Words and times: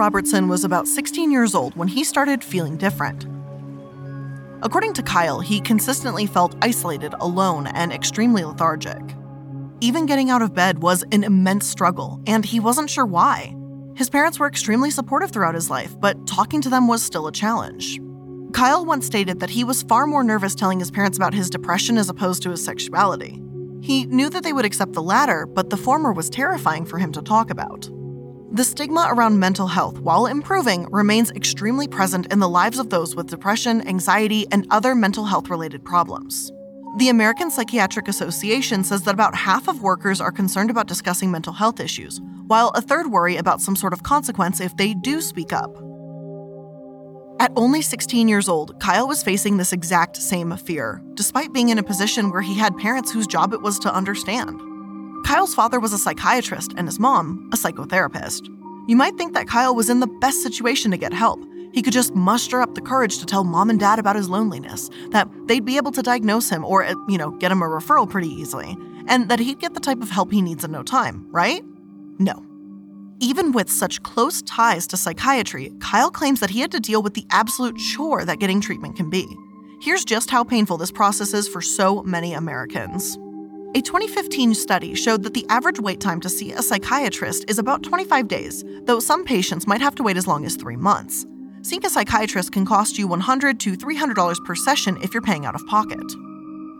Robertson 0.00 0.48
was 0.48 0.64
about 0.64 0.88
16 0.88 1.30
years 1.30 1.54
old 1.54 1.76
when 1.76 1.86
he 1.86 2.04
started 2.04 2.42
feeling 2.42 2.78
different. 2.78 3.26
According 4.62 4.94
to 4.94 5.02
Kyle, 5.02 5.40
he 5.40 5.60
consistently 5.60 6.24
felt 6.24 6.56
isolated, 6.62 7.14
alone, 7.20 7.66
and 7.66 7.92
extremely 7.92 8.42
lethargic. 8.42 9.02
Even 9.82 10.06
getting 10.06 10.30
out 10.30 10.40
of 10.40 10.54
bed 10.54 10.78
was 10.78 11.04
an 11.12 11.22
immense 11.22 11.66
struggle, 11.66 12.18
and 12.26 12.46
he 12.46 12.60
wasn't 12.60 12.88
sure 12.88 13.04
why. 13.04 13.54
His 13.94 14.08
parents 14.08 14.38
were 14.38 14.46
extremely 14.46 14.90
supportive 14.90 15.32
throughout 15.32 15.54
his 15.54 15.68
life, 15.68 15.94
but 16.00 16.26
talking 16.26 16.62
to 16.62 16.70
them 16.70 16.88
was 16.88 17.02
still 17.02 17.26
a 17.26 17.32
challenge. 17.32 18.00
Kyle 18.54 18.86
once 18.86 19.04
stated 19.04 19.40
that 19.40 19.50
he 19.50 19.64
was 19.64 19.82
far 19.82 20.06
more 20.06 20.24
nervous 20.24 20.54
telling 20.54 20.78
his 20.78 20.90
parents 20.90 21.18
about 21.18 21.34
his 21.34 21.50
depression 21.50 21.98
as 21.98 22.08
opposed 22.08 22.42
to 22.42 22.50
his 22.50 22.64
sexuality. 22.64 23.42
He 23.82 24.06
knew 24.06 24.30
that 24.30 24.44
they 24.44 24.54
would 24.54 24.64
accept 24.64 24.94
the 24.94 25.02
latter, 25.02 25.44
but 25.44 25.68
the 25.68 25.76
former 25.76 26.10
was 26.10 26.30
terrifying 26.30 26.86
for 26.86 26.96
him 26.96 27.12
to 27.12 27.20
talk 27.20 27.50
about. 27.50 27.90
The 28.52 28.64
stigma 28.64 29.06
around 29.12 29.38
mental 29.38 29.68
health, 29.68 30.00
while 30.00 30.26
improving, 30.26 30.88
remains 30.90 31.30
extremely 31.30 31.86
present 31.86 32.32
in 32.32 32.40
the 32.40 32.48
lives 32.48 32.80
of 32.80 32.90
those 32.90 33.14
with 33.14 33.30
depression, 33.30 33.86
anxiety, 33.86 34.44
and 34.50 34.66
other 34.70 34.96
mental 34.96 35.24
health 35.24 35.48
related 35.48 35.84
problems. 35.84 36.50
The 36.98 37.10
American 37.10 37.52
Psychiatric 37.52 38.08
Association 38.08 38.82
says 38.82 39.02
that 39.02 39.14
about 39.14 39.36
half 39.36 39.68
of 39.68 39.82
workers 39.82 40.20
are 40.20 40.32
concerned 40.32 40.68
about 40.68 40.88
discussing 40.88 41.30
mental 41.30 41.52
health 41.52 41.78
issues, 41.78 42.20
while 42.48 42.70
a 42.70 42.82
third 42.82 43.12
worry 43.12 43.36
about 43.36 43.60
some 43.60 43.76
sort 43.76 43.92
of 43.92 44.02
consequence 44.02 44.60
if 44.60 44.76
they 44.76 44.94
do 44.94 45.20
speak 45.20 45.52
up. 45.52 45.72
At 47.38 47.52
only 47.54 47.82
16 47.82 48.26
years 48.26 48.48
old, 48.48 48.80
Kyle 48.80 49.06
was 49.06 49.22
facing 49.22 49.58
this 49.58 49.72
exact 49.72 50.16
same 50.16 50.56
fear, 50.56 51.00
despite 51.14 51.52
being 51.52 51.68
in 51.68 51.78
a 51.78 51.84
position 51.84 52.32
where 52.32 52.42
he 52.42 52.58
had 52.58 52.76
parents 52.76 53.12
whose 53.12 53.28
job 53.28 53.52
it 53.52 53.62
was 53.62 53.78
to 53.78 53.94
understand. 53.94 54.60
Kyle's 55.24 55.54
father 55.54 55.78
was 55.78 55.92
a 55.92 55.98
psychiatrist 55.98 56.72
and 56.76 56.86
his 56.86 56.98
mom, 56.98 57.48
a 57.52 57.56
psychotherapist. 57.56 58.48
You 58.88 58.96
might 58.96 59.16
think 59.16 59.34
that 59.34 59.46
Kyle 59.46 59.74
was 59.74 59.90
in 59.90 60.00
the 60.00 60.06
best 60.06 60.42
situation 60.42 60.90
to 60.90 60.96
get 60.96 61.12
help. 61.12 61.40
He 61.72 61.82
could 61.82 61.92
just 61.92 62.14
muster 62.14 62.60
up 62.60 62.74
the 62.74 62.80
courage 62.80 63.18
to 63.18 63.26
tell 63.26 63.44
mom 63.44 63.70
and 63.70 63.78
dad 63.78 63.98
about 63.98 64.16
his 64.16 64.28
loneliness, 64.28 64.90
that 65.10 65.28
they'd 65.46 65.64
be 65.64 65.76
able 65.76 65.92
to 65.92 66.02
diagnose 66.02 66.48
him 66.48 66.64
or, 66.64 66.82
eh, 66.82 66.94
you 67.08 67.16
know, 67.16 67.30
get 67.30 67.52
him 67.52 67.62
a 67.62 67.66
referral 67.66 68.08
pretty 68.10 68.28
easily, 68.28 68.76
and 69.06 69.28
that 69.28 69.38
he'd 69.38 69.60
get 69.60 69.74
the 69.74 69.80
type 69.80 70.02
of 70.02 70.10
help 70.10 70.32
he 70.32 70.42
needs 70.42 70.64
in 70.64 70.72
no 70.72 70.82
time, 70.82 71.26
right? 71.30 71.64
No. 72.18 72.44
Even 73.20 73.52
with 73.52 73.70
such 73.70 74.02
close 74.02 74.42
ties 74.42 74.86
to 74.88 74.96
psychiatry, 74.96 75.70
Kyle 75.80 76.10
claims 76.10 76.40
that 76.40 76.50
he 76.50 76.60
had 76.60 76.72
to 76.72 76.80
deal 76.80 77.02
with 77.02 77.14
the 77.14 77.26
absolute 77.30 77.76
chore 77.76 78.24
that 78.24 78.40
getting 78.40 78.60
treatment 78.60 78.96
can 78.96 79.10
be. 79.10 79.26
Here's 79.80 80.04
just 80.04 80.30
how 80.30 80.42
painful 80.42 80.78
this 80.78 80.90
process 80.90 81.32
is 81.34 81.46
for 81.46 81.60
so 81.60 82.02
many 82.02 82.32
Americans. 82.32 83.16
A 83.72 83.80
2015 83.80 84.52
study 84.54 84.96
showed 84.96 85.22
that 85.22 85.32
the 85.32 85.46
average 85.48 85.78
wait 85.78 86.00
time 86.00 86.20
to 86.22 86.28
see 86.28 86.50
a 86.50 86.60
psychiatrist 86.60 87.44
is 87.48 87.60
about 87.60 87.84
25 87.84 88.26
days, 88.26 88.64
though 88.82 88.98
some 88.98 89.24
patients 89.24 89.68
might 89.68 89.80
have 89.80 89.94
to 89.94 90.02
wait 90.02 90.16
as 90.16 90.26
long 90.26 90.44
as 90.44 90.56
three 90.56 90.74
months. 90.74 91.24
Seeing 91.62 91.86
a 91.86 91.88
psychiatrist 91.88 92.50
can 92.50 92.66
cost 92.66 92.98
you 92.98 93.06
$100 93.06 93.60
to 93.60 93.76
$300 93.76 94.44
per 94.44 94.54
session 94.56 94.98
if 95.04 95.14
you're 95.14 95.22
paying 95.22 95.46
out 95.46 95.54
of 95.54 95.64
pocket. 95.68 96.04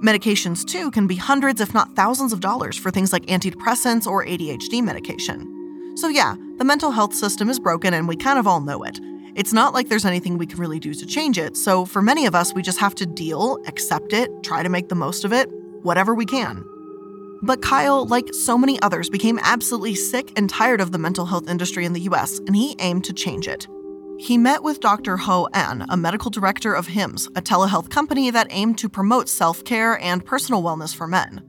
Medications, 0.03 0.65
too, 0.65 0.91
can 0.91 1.06
be 1.06 1.15
hundreds, 1.15 1.60
if 1.60 1.72
not 1.72 1.94
thousands 1.94 2.32
of 2.32 2.41
dollars 2.41 2.76
for 2.76 2.91
things 2.91 3.12
like 3.12 3.26
antidepressants 3.26 4.09
or 4.09 4.25
ADHD 4.25 4.82
medication. 4.82 5.94
So, 5.97 6.09
yeah, 6.09 6.34
the 6.59 6.65
mental 6.65 6.91
health 6.91 7.15
system 7.15 7.48
is 7.48 7.60
broken 7.60 7.94
and 7.94 8.09
we 8.09 8.16
kind 8.16 8.36
of 8.36 8.48
all 8.48 8.60
know 8.60 8.82
it. 8.82 8.98
It's 9.36 9.53
not 9.53 9.75
like 9.75 9.88
there's 9.88 10.04
anything 10.04 10.38
we 10.38 10.47
can 10.47 10.59
really 10.59 10.81
do 10.81 10.92
to 10.92 11.06
change 11.06 11.38
it, 11.38 11.56
so 11.56 11.84
for 11.84 12.03
many 12.03 12.26
of 12.26 12.34
us, 12.34 12.53
we 12.53 12.62
just 12.62 12.81
have 12.81 12.97
to 12.97 13.06
deal, 13.06 13.59
accept 13.69 14.12
it, 14.12 14.28
try 14.42 14.65
to 14.65 14.69
make 14.69 14.88
the 14.88 14.97
most 14.97 15.25
of 15.25 15.32
it, 15.32 15.48
whatever 15.82 16.16
we 16.16 16.26
can. 16.26 16.65
But 17.43 17.62
Kyle, 17.62 18.06
like 18.06 18.34
so 18.34 18.59
many 18.59 18.81
others, 18.83 19.09
became 19.09 19.39
absolutely 19.43 19.95
sick 19.95 20.33
and 20.37 20.49
tired 20.49 20.81
of 20.81 20.93
the 20.93 20.99
mental 20.99 21.27
health 21.27 21.49
industry 21.49 21.84
in 21.84 21.95
the 21.95 22.03
US, 22.03 22.39
and 22.41 22.55
he 22.55 22.77
aimed 22.78 23.05
to 23.05 23.12
change 23.12 23.49
it. 23.49 23.67
He 24.19 24.37
met 24.37 24.62
with 24.62 24.81
Dr. 24.81 25.17
Ho 25.17 25.49
An, 25.55 25.87
a 25.89 25.97
medical 25.97 26.31
director 26.31 26.75
of 26.75 26.89
Hims, 26.89 27.27
a 27.28 27.41
telehealth 27.41 27.89
company 27.89 28.31
that 28.31 28.49
aimed 28.51 28.77
to 28.78 28.89
promote 28.91 29.31
self 29.31 29.65
care 29.65 29.99
and 29.99 30.25
personal 30.25 30.62
wellness 30.62 30.95
for 30.95 31.06
men. 31.06 31.43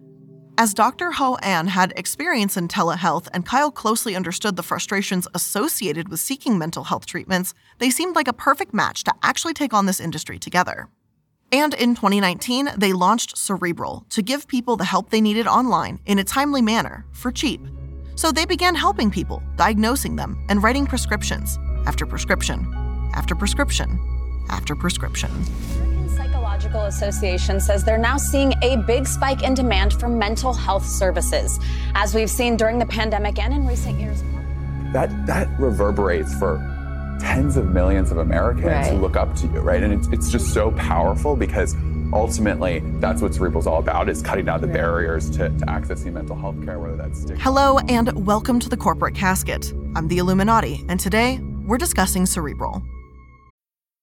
As 0.57 0.74
Dr. 0.74 1.12
Ho 1.12 1.38
An 1.44 1.68
had 1.68 1.91
experience 1.97 2.56
in 2.56 2.69
telehealth 2.69 3.28
and 3.34 3.46
Kyle 3.46 3.72
closely 3.72 4.16
understood 4.16 4.56
the 4.56 4.63
frustrations 4.63 5.28
associated 5.34 6.08
with 6.08 6.22
seeking 6.22 6.58
mental 6.58 6.85
health 6.85 7.06
treatments, 7.06 7.53
they 7.79 7.90
seemed 7.90 8.16
like 8.16 8.29
a 8.29 8.34
perfect 8.34 8.73
match 8.73 9.03
to 9.03 9.13
actually 9.23 9.53
take 9.53 9.73
on 9.73 9.85
this 9.85 10.00
industry 10.00 10.40
together. 10.40 10.88
And 11.51 11.73
in 11.73 11.95
2019, 11.95 12.69
they 12.78 12.94
launched 12.94 13.38
Cerebral 13.38 14.06
to 14.12 14.22
give 14.22 14.47
people 14.47 14.78
the 14.78 14.85
help 14.85 15.09
they 15.09 15.19
needed 15.22 15.47
online 15.47 16.00
in 16.06 16.19
a 16.19 16.23
timely 16.23 16.62
manner 16.62 17.06
for 17.12 17.31
cheap. 17.31 17.62
So 18.16 18.31
they 18.31 18.45
began 18.45 18.75
helping 18.75 19.12
people, 19.12 19.44
diagnosing 19.57 20.16
them, 20.16 20.45
and 20.47 20.63
writing 20.63 20.85
prescriptions 20.85 21.59
after 21.85 22.06
prescription 22.06 22.66
after 23.13 23.35
prescription 23.35 24.00
after 24.50 24.75
prescription. 24.75 25.29
American 25.31 26.09
Psychological 26.09 26.81
Association 26.84 27.59
says 27.59 27.84
they're 27.84 27.97
now 27.97 28.17
seeing 28.17 28.53
a 28.61 28.78
big 28.78 29.06
spike 29.06 29.44
in 29.44 29.53
demand 29.53 29.94
for 29.94 30.07
mental 30.07 30.53
health 30.53 30.85
services, 30.85 31.59
as 31.95 32.16
we've 32.16 32.29
seen 32.29 32.57
during 32.57 32.79
the 32.79 32.85
pandemic 32.85 33.40
and 33.40 33.53
in 33.53 33.67
recent 33.67 34.00
years. 34.00 34.23
That 34.94 35.25
that 35.25 35.50
reverberates 35.59 36.34
for 36.38 36.57
tens 37.21 37.55
of 37.55 37.69
millions 37.69 38.11
of 38.11 38.17
Americans 38.17 38.65
right. 38.65 38.87
who 38.87 38.97
look 38.97 39.15
up 39.15 39.35
to 39.35 39.47
you, 39.47 39.59
right? 39.59 39.81
And 39.81 39.93
it's, 39.93 40.07
it's 40.07 40.31
just 40.31 40.53
so 40.53 40.71
powerful 40.71 41.35
because 41.35 41.75
ultimately 42.11 42.79
that's 42.99 43.21
what 43.21 43.33
Cerebral's 43.33 43.67
all 43.67 43.79
about 43.79 44.09
is 44.09 44.21
cutting 44.21 44.45
down 44.45 44.59
the 44.59 44.67
right. 44.67 44.73
barriers 44.73 45.29
to, 45.31 45.49
to 45.49 45.65
accessing 45.67 46.13
mental 46.13 46.35
health 46.35 46.63
care, 46.65 46.79
whether 46.79 46.97
that's 46.97 47.21
stigma. 47.21 47.41
Hello 47.41 47.77
and 47.87 48.25
welcome 48.25 48.59
to 48.59 48.69
the 48.69 48.77
Corporate 48.77 49.15
Casket. 49.15 49.71
I'm 49.95 50.07
the 50.07 50.17
iilluminaughtii, 50.17 50.85
and 50.89 50.99
today 50.99 51.39
we're 51.65 51.77
discussing 51.77 52.25
Cerebral. 52.25 52.81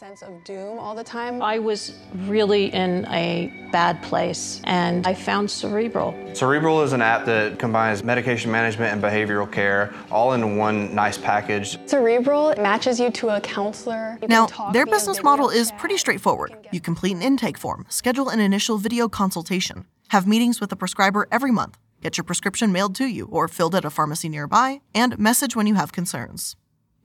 sense 0.00 0.22
of 0.22 0.42
doom 0.44 0.78
all 0.78 0.94
the 0.94 1.04
time. 1.04 1.42
I 1.42 1.58
was 1.58 1.92
really 2.20 2.72
in 2.72 3.04
a 3.08 3.52
bad 3.70 4.02
place 4.02 4.62
and 4.64 5.06
I 5.06 5.12
found 5.12 5.50
Cerebral. 5.50 6.14
Cerebral 6.32 6.80
is 6.80 6.94
an 6.94 7.02
app 7.02 7.26
that 7.26 7.58
combines 7.58 8.02
medication 8.02 8.50
management 8.50 8.94
and 8.94 9.02
behavioral 9.02 9.52
care 9.52 9.92
all 10.10 10.32
in 10.32 10.56
one 10.56 10.94
nice 10.94 11.18
package. 11.18 11.78
Cerebral 11.86 12.54
matches 12.56 12.98
you 12.98 13.10
to 13.10 13.28
a 13.28 13.42
counselor. 13.42 14.18
You 14.22 14.28
now, 14.28 14.46
their 14.72 14.86
business 14.86 15.22
model 15.22 15.50
is 15.50 15.70
pretty 15.72 15.98
straightforward. 15.98 16.56
You 16.72 16.80
complete 16.80 17.14
an 17.14 17.20
intake 17.20 17.58
form, 17.58 17.84
schedule 17.90 18.30
an 18.30 18.40
initial 18.40 18.78
video 18.78 19.06
consultation, 19.06 19.84
have 20.08 20.26
meetings 20.26 20.62
with 20.62 20.72
a 20.72 20.76
prescriber 20.76 21.28
every 21.30 21.50
month, 21.50 21.76
get 22.00 22.16
your 22.16 22.24
prescription 22.24 22.72
mailed 22.72 22.94
to 22.94 23.04
you 23.04 23.26
or 23.30 23.48
filled 23.48 23.74
at 23.74 23.84
a 23.84 23.90
pharmacy 23.90 24.30
nearby, 24.30 24.80
and 24.94 25.18
message 25.18 25.54
when 25.54 25.66
you 25.66 25.74
have 25.74 25.92
concerns. 25.92 26.56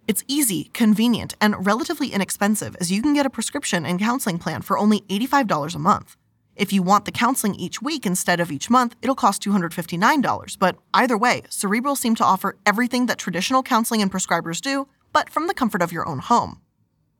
It's 0.08 0.24
easy, 0.28 0.66
convenient, 0.66 1.36
and 1.42 1.66
relatively 1.66 2.10
inexpensive 2.10 2.76
as 2.80 2.92
you 2.92 3.02
can 3.02 3.16
get 3.16 3.26
a 3.26 3.30
prescription 3.30 3.86
and 3.86 4.00
counseling 4.00 4.38
plan 4.38 4.62
for 4.62 4.78
only 4.78 5.02
$85 5.02 5.74
a 5.74 5.80
month. 5.80 6.16
If 6.56 6.72
you 6.72 6.84
want 6.84 7.06
the 7.06 7.12
counseling 7.12 7.56
each 7.56 7.82
week 7.82 8.06
instead 8.06 8.40
of 8.40 8.52
each 8.52 8.70
month, 8.70 8.96
it'll 9.02 9.16
cost 9.16 9.42
$259. 9.42 10.58
But 10.60 10.78
either 10.94 11.18
way, 11.18 11.42
Cerebral 11.50 11.96
seem 11.96 12.14
to 12.16 12.24
offer 12.24 12.56
everything 12.66 13.08
that 13.08 13.18
traditional 13.18 13.64
counseling 13.64 14.02
and 14.02 14.12
prescribers 14.12 14.62
do, 14.62 14.88
but 15.12 15.30
from 15.30 15.48
the 15.48 15.56
comfort 15.56 15.82
of 15.82 15.92
your 15.92 16.08
own 16.08 16.20
home. 16.20 16.62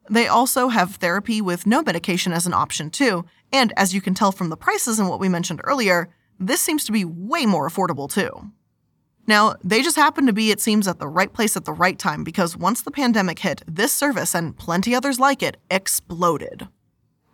They 0.10 0.28
also 0.28 0.68
have 0.68 0.96
therapy 0.96 1.42
with 1.42 1.66
no 1.66 1.82
medication 1.82 2.34
as 2.34 2.46
an 2.46 2.54
option, 2.54 2.92
too, 2.92 3.26
and 3.52 3.74
as 3.76 3.96
you 3.96 4.02
can 4.02 4.14
tell 4.14 4.32
from 4.32 4.50
the 4.50 4.58
prices 4.58 5.00
and 5.00 5.10
what 5.10 5.20
we 5.20 5.28
mentioned 5.28 5.62
earlier, 5.64 6.10
This 6.40 6.62
seems 6.62 6.84
to 6.86 6.92
be 6.92 7.06
way 7.06 7.46
more 7.46 7.68
affordable 7.68 8.12
too. 8.12 8.52
Now, 9.28 9.56
they 9.64 9.82
just 9.82 9.96
happened 9.96 10.28
to 10.28 10.34
be, 10.34 10.52
it 10.52 10.62
seems, 10.62 10.88
at 10.88 11.00
the 11.00 11.08
right 11.08 11.32
place 11.32 11.58
at 11.58 11.66
the 11.66 11.74
right 11.74 11.98
time 11.98 12.24
because 12.24 12.56
once 12.56 12.82
the 12.82 12.92
pandemic 12.92 13.40
hit, 13.40 13.64
this 13.68 13.92
service 13.92 14.36
and 14.36 14.56
plenty 14.56 14.94
others 14.94 15.20
like 15.20 15.42
it 15.42 15.58
exploded. 15.72 16.68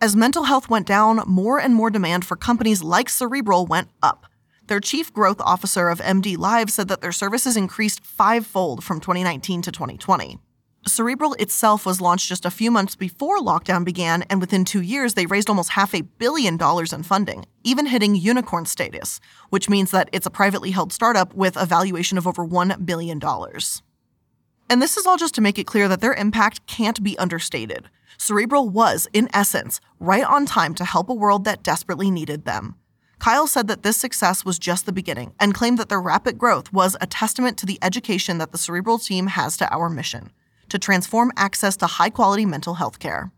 As 0.00 0.16
mental 0.16 0.44
health 0.44 0.68
went 0.68 0.86
down, 0.86 1.22
more 1.26 1.60
and 1.60 1.74
more 1.74 1.90
demand 1.90 2.24
for 2.24 2.36
companies 2.36 2.82
like 2.82 3.08
Cerebral 3.08 3.66
went 3.66 3.88
up. 4.02 4.26
Their 4.66 4.80
chief 4.80 5.12
growth 5.12 5.40
officer 5.40 5.88
of 5.88 6.00
MD 6.00 6.38
Live 6.38 6.70
said 6.70 6.88
that 6.88 7.02
their 7.02 7.12
services 7.12 7.56
increased 7.56 8.04
fivefold 8.04 8.82
from 8.82 9.00
2019 9.00 9.62
to 9.62 9.72
2020. 9.72 10.38
Cerebral 10.86 11.34
itself 11.34 11.86
was 11.86 12.00
launched 12.00 12.28
just 12.28 12.44
a 12.44 12.50
few 12.50 12.68
months 12.68 12.96
before 12.96 13.38
lockdown 13.38 13.84
began, 13.84 14.22
and 14.22 14.40
within 14.40 14.64
two 14.64 14.82
years, 14.82 15.14
they 15.14 15.26
raised 15.26 15.48
almost 15.48 15.70
half 15.70 15.94
a 15.94 16.00
billion 16.02 16.56
dollars 16.56 16.92
in 16.92 17.04
funding, 17.04 17.44
even 17.62 17.86
hitting 17.86 18.16
unicorn 18.16 18.66
status, 18.66 19.20
which 19.50 19.70
means 19.70 19.92
that 19.92 20.08
it's 20.10 20.26
a 20.26 20.30
privately 20.30 20.72
held 20.72 20.92
startup 20.92 21.32
with 21.34 21.56
a 21.56 21.66
valuation 21.66 22.18
of 22.18 22.26
over 22.26 22.44
$1 22.44 22.84
billion. 22.84 23.20
And 24.68 24.82
this 24.82 24.96
is 24.96 25.06
all 25.06 25.16
just 25.16 25.36
to 25.36 25.40
make 25.40 25.56
it 25.56 25.68
clear 25.68 25.86
that 25.86 26.00
their 26.00 26.14
impact 26.14 26.66
can't 26.66 27.00
be 27.00 27.16
understated. 27.16 27.88
Cerebral 28.18 28.68
was, 28.68 29.06
in 29.12 29.28
essence, 29.32 29.80
right 30.00 30.24
on 30.24 30.46
time 30.46 30.74
to 30.74 30.84
help 30.84 31.08
a 31.08 31.14
world 31.14 31.44
that 31.44 31.62
desperately 31.62 32.10
needed 32.10 32.44
them. 32.44 32.74
Kyle 33.20 33.46
said 33.46 33.68
that 33.68 33.84
this 33.84 33.96
success 33.96 34.44
was 34.44 34.58
just 34.58 34.84
the 34.84 34.92
beginning 34.92 35.32
and 35.38 35.54
claimed 35.54 35.78
that 35.78 35.88
their 35.88 36.00
rapid 36.00 36.38
growth 36.38 36.72
was 36.72 36.96
a 37.00 37.06
testament 37.06 37.56
to 37.58 37.66
the 37.66 37.78
education 37.80 38.38
that 38.38 38.50
the 38.50 38.58
Cerebral 38.58 38.98
team 38.98 39.28
has 39.28 39.56
to 39.58 39.72
our 39.72 39.88
mission 39.88 40.32
to 40.72 40.78
transform 40.78 41.30
access 41.36 41.76
to 41.76 41.86
high 41.86 42.08
quality 42.10 42.46
mental 42.46 42.74
health 42.74 42.98
care. 42.98 43.30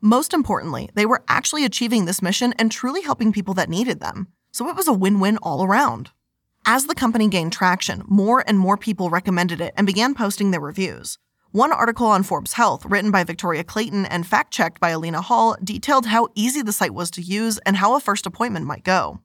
Most 0.00 0.32
importantly, 0.32 0.88
they 0.94 1.04
were 1.04 1.22
actually 1.28 1.66
achieving 1.66 2.06
this 2.06 2.22
mission 2.22 2.54
and 2.58 2.72
truly 2.72 3.02
helping 3.02 3.30
people 3.30 3.52
that 3.54 3.68
needed 3.68 4.00
them. 4.00 4.28
So 4.52 4.68
it 4.68 4.76
was 4.76 4.88
a 4.88 4.92
win 4.92 5.20
win 5.20 5.36
all 5.42 5.62
around. 5.62 6.10
As 6.64 6.86
the 6.86 6.94
company 6.94 7.28
gained 7.28 7.52
traction, 7.52 8.04
more 8.06 8.42
and 8.46 8.58
more 8.58 8.78
people 8.78 9.10
recommended 9.10 9.60
it 9.60 9.74
and 9.76 9.86
began 9.86 10.14
posting 10.14 10.50
their 10.50 10.60
reviews. 10.60 11.18
One 11.50 11.72
article 11.72 12.06
on 12.06 12.22
Forbes 12.22 12.54
Health, 12.54 12.86
written 12.86 13.10
by 13.10 13.22
Victoria 13.22 13.64
Clayton 13.64 14.06
and 14.06 14.26
fact 14.26 14.50
checked 14.50 14.80
by 14.80 14.90
Alina 14.90 15.20
Hall, 15.20 15.56
detailed 15.62 16.06
how 16.06 16.28
easy 16.34 16.62
the 16.62 16.72
site 16.72 16.94
was 16.94 17.10
to 17.12 17.22
use 17.22 17.58
and 17.66 17.76
how 17.76 17.94
a 17.94 18.00
first 18.00 18.26
appointment 18.26 18.66
might 18.66 18.84
go. 18.84 19.20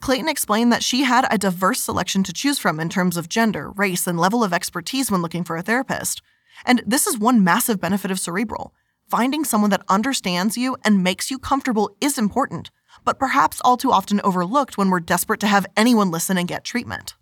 Clayton 0.00 0.28
explained 0.28 0.72
that 0.72 0.82
she 0.82 1.02
had 1.02 1.26
a 1.30 1.36
diverse 1.36 1.80
selection 1.80 2.22
to 2.24 2.32
choose 2.32 2.58
from 2.58 2.80
in 2.80 2.88
terms 2.88 3.16
of 3.18 3.28
gender, 3.28 3.70
race, 3.70 4.06
and 4.06 4.18
level 4.18 4.42
of 4.42 4.52
expertise 4.52 5.10
when 5.10 5.20
looking 5.20 5.44
for 5.44 5.56
a 5.56 5.62
therapist. 5.62 6.22
And 6.64 6.82
this 6.86 7.06
is 7.06 7.18
one 7.18 7.44
massive 7.44 7.80
benefit 7.80 8.10
of 8.10 8.20
Cerebral. 8.20 8.74
Finding 9.08 9.44
someone 9.44 9.70
that 9.70 9.82
understands 9.88 10.56
you 10.56 10.76
and 10.84 11.02
makes 11.02 11.30
you 11.30 11.38
comfortable 11.38 11.94
is 12.00 12.16
important, 12.16 12.70
but 13.04 13.18
perhaps 13.18 13.60
all 13.64 13.76
too 13.76 13.92
often 13.92 14.20
overlooked 14.22 14.78
when 14.78 14.90
we're 14.90 15.00
desperate 15.00 15.40
to 15.40 15.46
have 15.46 15.66
anyone 15.76 16.10
listen 16.10 16.38
and 16.38 16.48
get 16.48 16.64
treatment. 16.64 17.14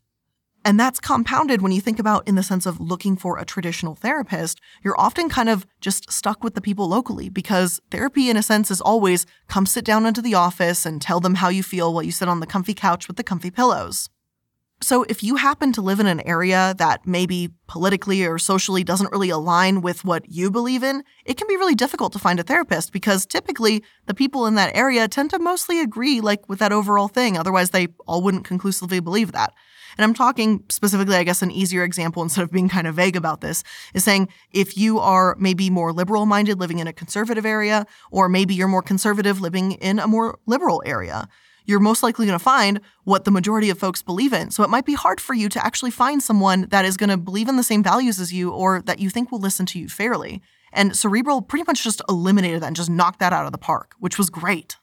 And 0.65 0.79
that's 0.79 1.01
compounded 1.01 1.63
when 1.63 1.73
you 1.73 1.81
think 1.81 1.99
about 1.99 2.29
in 2.29 2.35
the 2.35 2.43
sense 2.43 2.67
of 2.67 2.81
looking 2.81 3.17
for 3.17 3.39
a 3.39 3.47
traditional 3.47 3.95
therapist, 3.95 4.61
you're 4.85 5.01
often 5.01 5.31
kind 5.31 5.49
of 5.49 5.67
just 5.81 6.13
stuck 6.13 6.45
with 6.45 6.55
the 6.55 6.61
people 6.61 6.87
locally 6.87 7.31
because 7.31 7.81
therapy, 7.91 8.29
in 8.29 8.37
a 8.37 8.43
sense, 8.43 8.71
is 8.71 8.81
always 8.81 9.25
come 9.49 9.65
sit 9.65 9.85
down 9.85 10.05
into 10.05 10.21
the 10.21 10.35
office 10.35 10.85
and 10.85 11.01
tell 11.01 11.19
them 11.19 11.37
how 11.37 11.49
you 11.49 11.63
feel 11.63 11.95
while 11.95 12.03
you 12.03 12.13
sit 12.13 12.29
on 12.29 12.41
the 12.41 12.47
comfy 12.47 12.75
couch 12.75 13.09
with 13.09 13.17
the 13.17 13.25
comfy 13.25 13.51
pillows. 13.51 14.11
So, 14.83 15.03
if 15.05 15.23
you 15.23 15.37
happen 15.37 15.73
to 15.75 15.83
live 15.83 16.01
in 16.01 16.07
an 16.07 16.27
area 16.27 16.75
that 16.79 17.07
maybe 17.07 17.51
politically 17.67 18.25
or 18.25 18.39
socially 18.39 18.83
doesn't 18.83 19.13
really 19.13 19.29
align 19.29 19.83
with 19.83 20.07
what 20.07 20.31
you 20.31 20.51
believe 20.51 20.83
in, 20.83 21.05
it 21.27 21.37
can 21.37 21.47
be 21.49 21.57
really 21.59 21.75
difficult 21.75 22.15
to 22.15 22.19
find 22.19 22.41
a 22.41 22.43
therapist 22.43 22.91
because 22.91 23.27
typically 23.27 23.85
the 24.07 24.15
people 24.15 24.47
in 24.47 24.55
that 24.55 24.75
area 24.75 25.07
tend 25.07 25.31
to 25.31 25.39
mostly 25.39 25.81
agree 25.81 26.23
like 26.23 26.49
with 26.49 26.61
that 26.61 26.73
overall 26.73 27.09
thing. 27.09 27.37
Otherwise, 27.37 27.71
they 27.71 27.89
all 28.07 28.23
wouldn't 28.23 28.45
conclusively 28.45 29.01
believe 29.01 29.33
that. 29.33 29.53
And 29.99 30.05
I'm 30.05 30.15
talking 30.15 30.65
specifically, 30.71 31.17
I 31.17 31.25
guess, 31.25 31.43
an 31.43 31.51
easier 31.51 31.85
example 31.85 32.23
instead 32.25 32.45
of 32.45 32.51
being 32.51 32.71
kind 32.71 32.87
of 32.87 32.95
vague 32.95 33.17
about 33.17 33.43
this 33.43 33.63
is 33.93 34.03
saying 34.03 34.29
if 34.51 34.79
you 34.79 34.99
are 34.99 35.37
maybe 35.39 35.69
more 35.69 35.93
liberal 35.93 36.25
minded 36.25 36.59
living 36.59 36.79
in 36.79 36.87
a 36.87 36.93
conservative 36.95 37.45
area, 37.45 37.87
or 38.11 38.31
maybe 38.31 38.55
you're 38.55 38.67
more 38.67 38.83
conservative 38.83 39.43
living 39.43 39.73
in 39.73 39.99
a 39.99 40.07
more 40.07 40.39
liberal 40.47 40.83
area 40.87 41.29
you're 41.71 41.81
most 41.81 42.03
likely 42.03 42.27
going 42.27 42.39
to 42.39 42.43
find 42.43 42.81
what 43.05 43.25
the 43.25 43.31
majority 43.31 43.71
of 43.71 43.79
folks 43.79 44.03
believe 44.03 44.33
in. 44.33 44.51
So 44.51 44.63
it 44.65 44.71
might 44.71 44.85
be 44.85 44.95
hard 44.95 45.21
for 45.21 45.35
you 45.35 45.49
to 45.49 45.65
actually 45.65 45.93
find 45.93 46.23
someone 46.23 46.67
that 46.71 46.85
is 46.85 46.97
going 46.97 47.11
to 47.11 47.17
believe 47.17 47.49
in 47.49 47.57
the 47.57 47.63
same 47.63 47.83
values 47.83 48.19
as 48.19 48.33
you 48.33 48.51
or 48.51 48.83
that 48.83 48.99
you 48.99 49.09
think 49.09 49.31
will 49.31 49.39
listen 49.39 49.65
to 49.67 49.79
you 49.79 49.89
fairly. 49.89 50.43
And 50.73 50.97
Cerebral 50.97 51.43
pretty 51.43 51.65
much 51.67 51.83
just 51.83 52.03
eliminated 52.09 52.63
that 52.63 52.67
and 52.67 52.77
just 52.77 52.91
knocked 52.91 53.21
that 53.21 53.33
out 53.33 53.47
of 53.47 53.53
the 53.53 53.59
park, 53.59 53.95
which 53.99 54.19
was 54.19 54.31
great. 54.31 54.77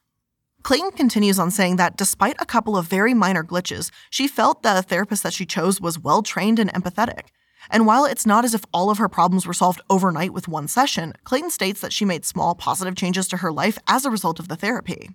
Clayton 0.64 0.92
continues 0.92 1.40
on 1.40 1.52
saying 1.52 1.76
that 1.76 1.98
despite 1.98 2.36
a 2.40 2.46
couple 2.46 2.76
of 2.76 2.88
very 2.88 3.14
minor 3.14 3.44
glitches, 3.44 3.92
she 4.10 4.28
felt 4.28 4.64
that 4.64 4.74
the 4.74 4.82
therapist 4.82 5.24
that 5.24 5.34
she 5.34 5.46
chose 5.46 5.80
was 5.80 6.00
well 6.00 6.22
trained 6.22 6.60
and 6.60 6.74
empathetic. 6.74 7.28
And 7.70 7.86
while 7.86 8.06
it's 8.06 8.26
not 8.26 8.46
as 8.46 8.54
if 8.54 8.66
all 8.74 8.90
of 8.90 8.98
her 8.98 9.10
problems 9.10 9.46
were 9.46 9.54
solved 9.54 9.82
overnight 9.90 10.34
with 10.34 10.48
one 10.48 10.68
session, 10.68 11.14
Clayton 11.26 11.52
states 11.52 11.82
that 11.82 11.94
she 11.94 12.06
made 12.06 12.26
small 12.26 12.56
positive 12.56 12.96
changes 12.96 13.28
to 13.30 13.38
her 13.38 13.52
life 13.52 13.78
as 13.88 14.06
a 14.06 14.12
result 14.12 14.40
of 14.40 14.48
the 14.48 14.56
therapy. 14.56 15.10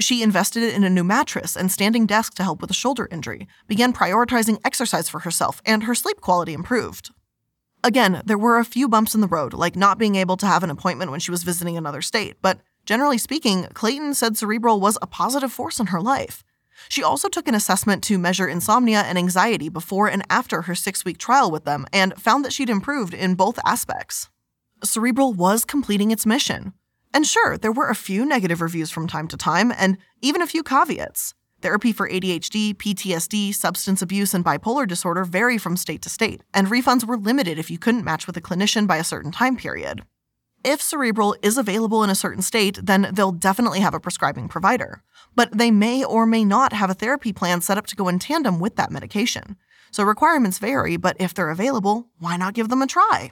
She 0.00 0.22
invested 0.22 0.62
in 0.74 0.82
a 0.82 0.90
new 0.90 1.04
mattress 1.04 1.56
and 1.56 1.70
standing 1.70 2.06
desk 2.06 2.34
to 2.34 2.42
help 2.42 2.60
with 2.60 2.70
a 2.70 2.74
shoulder 2.74 3.08
injury, 3.10 3.46
began 3.68 3.92
prioritizing 3.92 4.60
exercise 4.64 5.08
for 5.08 5.20
herself, 5.20 5.62
and 5.64 5.84
her 5.84 5.94
sleep 5.94 6.20
quality 6.20 6.52
improved. 6.52 7.10
Again, 7.84 8.22
there 8.24 8.38
were 8.38 8.58
a 8.58 8.64
few 8.64 8.88
bumps 8.88 9.14
in 9.14 9.20
the 9.20 9.28
road, 9.28 9.52
like 9.52 9.76
not 9.76 9.98
being 9.98 10.16
able 10.16 10.36
to 10.38 10.46
have 10.46 10.62
an 10.62 10.70
appointment 10.70 11.10
when 11.10 11.20
she 11.20 11.30
was 11.30 11.42
visiting 11.42 11.76
another 11.76 12.02
state, 12.02 12.36
but 12.42 12.58
generally 12.86 13.18
speaking, 13.18 13.64
Clayton 13.74 14.14
said 14.14 14.36
Cerebral 14.36 14.80
was 14.80 14.98
a 15.00 15.06
positive 15.06 15.52
force 15.52 15.78
in 15.78 15.86
her 15.86 16.00
life. 16.00 16.42
She 16.88 17.02
also 17.02 17.28
took 17.28 17.46
an 17.46 17.54
assessment 17.54 18.02
to 18.04 18.18
measure 18.18 18.48
insomnia 18.48 19.02
and 19.02 19.16
anxiety 19.16 19.68
before 19.68 20.08
and 20.08 20.24
after 20.28 20.62
her 20.62 20.74
six 20.74 21.04
week 21.04 21.18
trial 21.18 21.50
with 21.50 21.64
them 21.64 21.86
and 21.92 22.20
found 22.20 22.44
that 22.44 22.52
she'd 22.52 22.70
improved 22.70 23.14
in 23.14 23.34
both 23.34 23.58
aspects. 23.64 24.28
Cerebral 24.82 25.32
was 25.32 25.64
completing 25.64 26.10
its 26.10 26.26
mission. 26.26 26.72
And 27.14 27.24
sure, 27.24 27.56
there 27.56 27.70
were 27.70 27.88
a 27.88 27.94
few 27.94 28.26
negative 28.26 28.60
reviews 28.60 28.90
from 28.90 29.06
time 29.06 29.28
to 29.28 29.36
time, 29.36 29.72
and 29.78 29.98
even 30.20 30.42
a 30.42 30.48
few 30.48 30.64
caveats. 30.64 31.32
Therapy 31.62 31.92
for 31.92 32.08
ADHD, 32.08 32.74
PTSD, 32.74 33.54
substance 33.54 34.02
abuse, 34.02 34.34
and 34.34 34.44
bipolar 34.44 34.86
disorder 34.86 35.22
vary 35.22 35.56
from 35.56 35.76
state 35.76 36.02
to 36.02 36.10
state, 36.10 36.42
and 36.52 36.66
refunds 36.66 37.06
were 37.06 37.16
limited 37.16 37.56
if 37.56 37.70
you 37.70 37.78
couldn't 37.78 38.04
match 38.04 38.26
with 38.26 38.36
a 38.36 38.40
clinician 38.40 38.88
by 38.88 38.96
a 38.96 39.04
certain 39.04 39.30
time 39.30 39.56
period. 39.56 40.02
If 40.64 40.82
cerebral 40.82 41.36
is 41.40 41.56
available 41.56 42.02
in 42.02 42.10
a 42.10 42.16
certain 42.16 42.42
state, 42.42 42.80
then 42.82 43.08
they'll 43.12 43.32
definitely 43.32 43.78
have 43.78 43.94
a 43.94 44.00
prescribing 44.00 44.48
provider. 44.48 45.02
But 45.36 45.56
they 45.56 45.70
may 45.70 46.04
or 46.04 46.26
may 46.26 46.44
not 46.44 46.72
have 46.72 46.90
a 46.90 46.94
therapy 46.94 47.32
plan 47.32 47.60
set 47.60 47.78
up 47.78 47.86
to 47.86 47.96
go 47.96 48.08
in 48.08 48.18
tandem 48.18 48.58
with 48.58 48.74
that 48.74 48.90
medication. 48.90 49.56
So 49.92 50.02
requirements 50.02 50.58
vary, 50.58 50.96
but 50.96 51.16
if 51.20 51.32
they're 51.32 51.50
available, 51.50 52.08
why 52.18 52.36
not 52.36 52.54
give 52.54 52.70
them 52.70 52.82
a 52.82 52.88
try? 52.88 53.30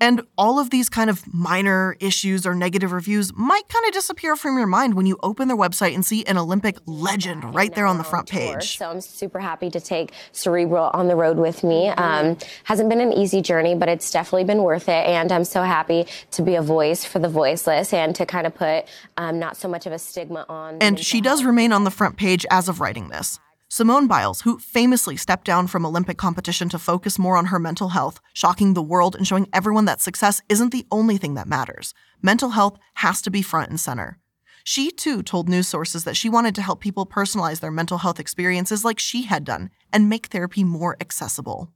And 0.00 0.22
all 0.38 0.58
of 0.58 0.70
these 0.70 0.88
kind 0.88 1.10
of 1.10 1.22
minor 1.32 1.96
issues 2.00 2.46
or 2.46 2.54
negative 2.54 2.92
reviews 2.92 3.32
might 3.34 3.68
kind 3.68 3.84
of 3.86 3.92
disappear 3.92 4.34
from 4.34 4.56
your 4.56 4.66
mind 4.66 4.94
when 4.94 5.06
you 5.06 5.18
open 5.22 5.48
their 5.48 5.56
website 5.56 5.94
and 5.94 6.04
see 6.04 6.24
an 6.24 6.38
Olympic 6.38 6.78
legend 6.86 7.54
right 7.54 7.74
there 7.74 7.86
on 7.86 7.98
the 7.98 8.04
front 8.04 8.28
page. 8.28 8.78
So 8.78 8.90
I'm 8.90 9.00
super 9.00 9.40
happy 9.40 9.70
to 9.70 9.80
take 9.80 10.12
Cerebral 10.32 10.90
on 10.94 11.08
the 11.08 11.16
road 11.16 11.36
with 11.36 11.62
me. 11.62 11.88
Um, 11.88 12.38
hasn't 12.64 12.88
been 12.88 13.00
an 13.00 13.12
easy 13.12 13.42
journey, 13.42 13.74
but 13.74 13.88
it's 13.88 14.10
definitely 14.10 14.44
been 14.44 14.62
worth 14.62 14.88
it. 14.88 15.06
And 15.06 15.30
I'm 15.30 15.44
so 15.44 15.62
happy 15.62 16.06
to 16.30 16.42
be 16.42 16.54
a 16.54 16.62
voice 16.62 17.04
for 17.04 17.18
the 17.18 17.28
voiceless 17.28 17.92
and 17.92 18.14
to 18.16 18.24
kind 18.24 18.46
of 18.46 18.54
put 18.54 18.86
um, 19.16 19.38
not 19.38 19.56
so 19.56 19.68
much 19.68 19.86
of 19.86 19.92
a 19.92 19.98
stigma 19.98 20.46
on. 20.48 20.78
And 20.80 20.98
she 20.98 21.20
does 21.20 21.44
remain 21.44 21.72
on 21.72 21.84
the 21.84 21.90
front 21.90 22.16
page 22.16 22.46
as 22.50 22.68
of 22.68 22.80
writing 22.80 23.08
this. 23.08 23.38
Simone 23.72 24.08
Biles, 24.08 24.40
who 24.40 24.58
famously 24.58 25.16
stepped 25.16 25.44
down 25.44 25.68
from 25.68 25.86
Olympic 25.86 26.18
competition 26.18 26.68
to 26.70 26.78
focus 26.78 27.20
more 27.20 27.36
on 27.36 27.46
her 27.46 27.60
mental 27.60 27.90
health, 27.90 28.20
shocking 28.32 28.74
the 28.74 28.82
world 28.82 29.14
and 29.14 29.24
showing 29.24 29.46
everyone 29.52 29.84
that 29.84 30.00
success 30.00 30.42
isn't 30.48 30.72
the 30.72 30.84
only 30.90 31.16
thing 31.16 31.34
that 31.34 31.46
matters. 31.46 31.94
Mental 32.20 32.50
health 32.50 32.80
has 32.94 33.22
to 33.22 33.30
be 33.30 33.42
front 33.42 33.70
and 33.70 33.78
center. 33.78 34.18
She 34.64 34.90
too 34.90 35.22
told 35.22 35.48
news 35.48 35.68
sources 35.68 36.02
that 36.02 36.16
she 36.16 36.28
wanted 36.28 36.56
to 36.56 36.62
help 36.62 36.80
people 36.80 37.06
personalize 37.06 37.60
their 37.60 37.70
mental 37.70 37.98
health 37.98 38.18
experiences 38.18 38.84
like 38.84 38.98
she 38.98 39.22
had 39.22 39.44
done 39.44 39.70
and 39.92 40.08
make 40.08 40.26
therapy 40.26 40.64
more 40.64 40.96
accessible. 41.00 41.70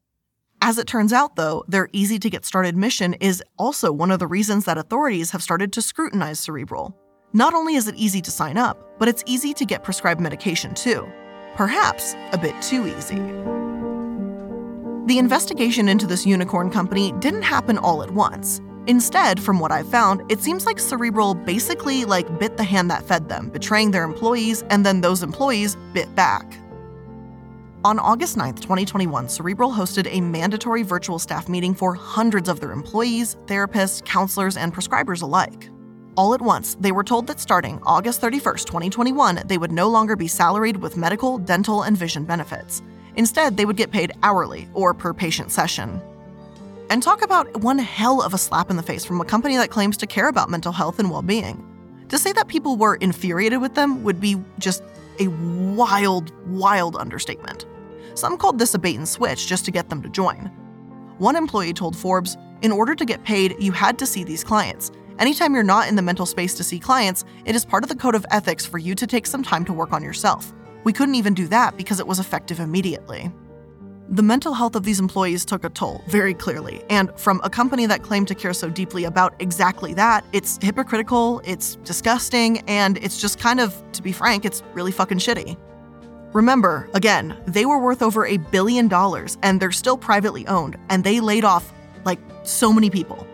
As 0.60 0.78
it 0.78 0.88
turns 0.88 1.12
out, 1.12 1.36
though, 1.36 1.62
their 1.68 1.88
easy 1.92 2.18
to 2.18 2.28
get 2.28 2.44
started 2.44 2.76
mission 2.76 3.14
is 3.14 3.40
also 3.56 3.92
one 3.92 4.10
of 4.10 4.18
the 4.18 4.26
reasons 4.26 4.64
that 4.64 4.78
authorities 4.78 5.30
have 5.30 5.44
started 5.44 5.72
to 5.74 5.80
scrutinize 5.80 6.40
Cerebral. 6.40 6.98
Not 7.32 7.54
only 7.54 7.76
is 7.76 7.86
it 7.86 7.94
easy 7.94 8.20
to 8.22 8.32
sign 8.32 8.58
up, 8.58 8.98
but 8.98 9.06
it's 9.06 9.22
easy 9.26 9.54
to 9.54 9.64
get 9.64 9.84
prescribed 9.84 10.20
medication 10.20 10.74
too 10.74 11.08
perhaps 11.54 12.14
a 12.32 12.38
bit 12.38 12.54
too 12.62 12.86
easy. 12.86 13.20
The 15.06 15.18
investigation 15.18 15.88
into 15.88 16.06
this 16.06 16.24
unicorn 16.24 16.70
company 16.70 17.12
didn't 17.20 17.42
happen 17.42 17.76
all 17.76 18.02
at 18.02 18.10
once. 18.10 18.60
Instead, 18.86 19.40
from 19.40 19.60
what 19.60 19.72
I've 19.72 19.88
found, 19.88 20.30
it 20.30 20.40
seems 20.40 20.66
like 20.66 20.78
Cerebral 20.78 21.34
basically 21.34 22.04
like 22.04 22.38
bit 22.38 22.56
the 22.56 22.64
hand 22.64 22.90
that 22.90 23.02
fed 23.04 23.28
them, 23.28 23.48
betraying 23.48 23.90
their 23.90 24.04
employees, 24.04 24.62
and 24.70 24.84
then 24.84 25.00
those 25.00 25.22
employees 25.22 25.76
bit 25.92 26.14
back. 26.14 26.58
On 27.84 27.98
August 27.98 28.38
9, 28.38 28.54
2021, 28.54 29.28
Cerebral 29.28 29.70
hosted 29.70 30.08
a 30.10 30.22
mandatory 30.22 30.82
virtual 30.82 31.18
staff 31.18 31.50
meeting 31.50 31.74
for 31.74 31.94
hundreds 31.94 32.48
of 32.48 32.60
their 32.60 32.72
employees, 32.72 33.36
therapists, 33.44 34.02
counselors, 34.04 34.56
and 34.56 34.74
prescribers 34.74 35.20
alike. 35.20 35.68
All 36.16 36.32
at 36.32 36.40
once, 36.40 36.76
they 36.78 36.92
were 36.92 37.02
told 37.02 37.26
that 37.26 37.40
starting 37.40 37.80
August 37.82 38.20
31st, 38.20 38.66
2021, 38.66 39.42
they 39.46 39.58
would 39.58 39.72
no 39.72 39.88
longer 39.88 40.14
be 40.14 40.28
salaried 40.28 40.76
with 40.76 40.96
medical, 40.96 41.38
dental, 41.38 41.82
and 41.82 41.96
vision 41.96 42.24
benefits. 42.24 42.82
Instead, 43.16 43.56
they 43.56 43.64
would 43.64 43.76
get 43.76 43.90
paid 43.90 44.12
hourly 44.22 44.68
or 44.74 44.94
per 44.94 45.12
patient 45.12 45.50
session. 45.50 46.00
And 46.88 47.02
talk 47.02 47.22
about 47.22 47.62
one 47.62 47.78
hell 47.78 48.22
of 48.22 48.32
a 48.32 48.38
slap 48.38 48.70
in 48.70 48.76
the 48.76 48.82
face 48.82 49.04
from 49.04 49.20
a 49.20 49.24
company 49.24 49.56
that 49.56 49.70
claims 49.70 49.96
to 49.96 50.06
care 50.06 50.28
about 50.28 50.50
mental 50.50 50.70
health 50.70 51.00
and 51.00 51.10
well 51.10 51.22
being. 51.22 51.66
To 52.10 52.18
say 52.18 52.32
that 52.32 52.46
people 52.46 52.76
were 52.76 52.94
infuriated 52.96 53.60
with 53.60 53.74
them 53.74 54.04
would 54.04 54.20
be 54.20 54.36
just 54.60 54.84
a 55.18 55.26
wild, 55.28 56.32
wild 56.46 56.94
understatement. 56.94 57.66
Some 58.14 58.36
called 58.36 58.60
this 58.60 58.74
a 58.74 58.78
bait 58.78 58.96
and 58.96 59.08
switch 59.08 59.48
just 59.48 59.64
to 59.64 59.72
get 59.72 59.88
them 59.90 60.00
to 60.02 60.08
join. 60.08 60.46
One 61.18 61.34
employee 61.34 61.72
told 61.72 61.96
Forbes, 61.96 62.36
in 62.62 62.70
order 62.70 62.94
to 62.94 63.04
get 63.04 63.24
paid, 63.24 63.56
you 63.58 63.72
had 63.72 63.98
to 63.98 64.06
see 64.06 64.22
these 64.22 64.44
clients. 64.44 64.92
Anytime 65.18 65.54
you're 65.54 65.62
not 65.62 65.88
in 65.88 65.94
the 65.94 66.02
mental 66.02 66.26
space 66.26 66.54
to 66.54 66.64
see 66.64 66.80
clients, 66.80 67.24
it 67.44 67.54
is 67.54 67.64
part 67.64 67.84
of 67.84 67.88
the 67.88 67.94
code 67.94 68.16
of 68.16 68.26
ethics 68.30 68.66
for 68.66 68.78
you 68.78 68.96
to 68.96 69.06
take 69.06 69.26
some 69.26 69.44
time 69.44 69.64
to 69.64 69.72
work 69.72 69.92
on 69.92 70.02
yourself. 70.02 70.52
We 70.82 70.92
couldn't 70.92 71.14
even 71.14 71.34
do 71.34 71.46
that 71.48 71.76
because 71.76 72.00
it 72.00 72.06
was 72.06 72.18
effective 72.18 72.58
immediately. 72.58 73.30
The 74.08 74.22
mental 74.22 74.52
health 74.52 74.74
of 74.74 74.82
these 74.82 74.98
employees 75.00 75.44
took 75.44 75.64
a 75.64 75.70
toll, 75.70 76.02
very 76.08 76.34
clearly, 76.34 76.82
and 76.90 77.10
from 77.18 77.40
a 77.44 77.48
company 77.48 77.86
that 77.86 78.02
claimed 78.02 78.28
to 78.28 78.34
care 78.34 78.52
so 78.52 78.68
deeply 78.68 79.04
about 79.04 79.34
exactly 79.38 79.94
that, 79.94 80.24
it's 80.32 80.58
hypocritical, 80.60 81.40
it's 81.44 81.76
disgusting, 81.76 82.58
and 82.68 82.98
it's 82.98 83.20
just 83.20 83.38
kind 83.38 83.60
of, 83.60 83.82
to 83.92 84.02
be 84.02 84.12
frank, 84.12 84.44
it's 84.44 84.62
really 84.74 84.92
fucking 84.92 85.18
shitty. 85.18 85.56
Remember, 86.34 86.90
again, 86.92 87.40
they 87.46 87.64
were 87.64 87.78
worth 87.78 88.02
over 88.02 88.26
a 88.26 88.36
billion 88.36 88.88
dollars 88.88 89.38
and 89.42 89.60
they're 89.60 89.70
still 89.70 89.96
privately 89.96 90.46
owned, 90.48 90.76
and 90.90 91.04
they 91.04 91.20
laid 91.20 91.44
off 91.44 91.72
like 92.04 92.18
so 92.42 92.72
many 92.72 92.90
people. 92.90 93.26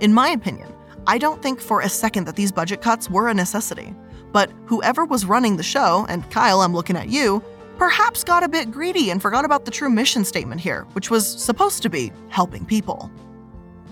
In 0.00 0.12
my 0.12 0.28
opinion, 0.28 0.74
I 1.08 1.16
don't 1.16 1.40
think 1.40 1.58
for 1.58 1.80
a 1.80 1.88
second 1.88 2.26
that 2.26 2.36
these 2.36 2.52
budget 2.52 2.82
cuts 2.82 3.08
were 3.08 3.28
a 3.28 3.34
necessity. 3.34 3.94
But 4.30 4.52
whoever 4.66 5.06
was 5.06 5.24
running 5.24 5.56
the 5.56 5.62
show, 5.62 6.04
and 6.10 6.30
Kyle, 6.30 6.60
I'm 6.60 6.74
looking 6.74 6.98
at 6.98 7.08
you, 7.08 7.42
perhaps 7.78 8.22
got 8.22 8.42
a 8.42 8.48
bit 8.48 8.70
greedy 8.70 9.08
and 9.08 9.22
forgot 9.22 9.46
about 9.46 9.64
the 9.64 9.70
true 9.70 9.88
mission 9.88 10.22
statement 10.22 10.60
here, 10.60 10.86
which 10.92 11.10
was 11.10 11.26
supposed 11.26 11.82
to 11.82 11.88
be 11.88 12.12
helping 12.28 12.66
people. 12.66 13.10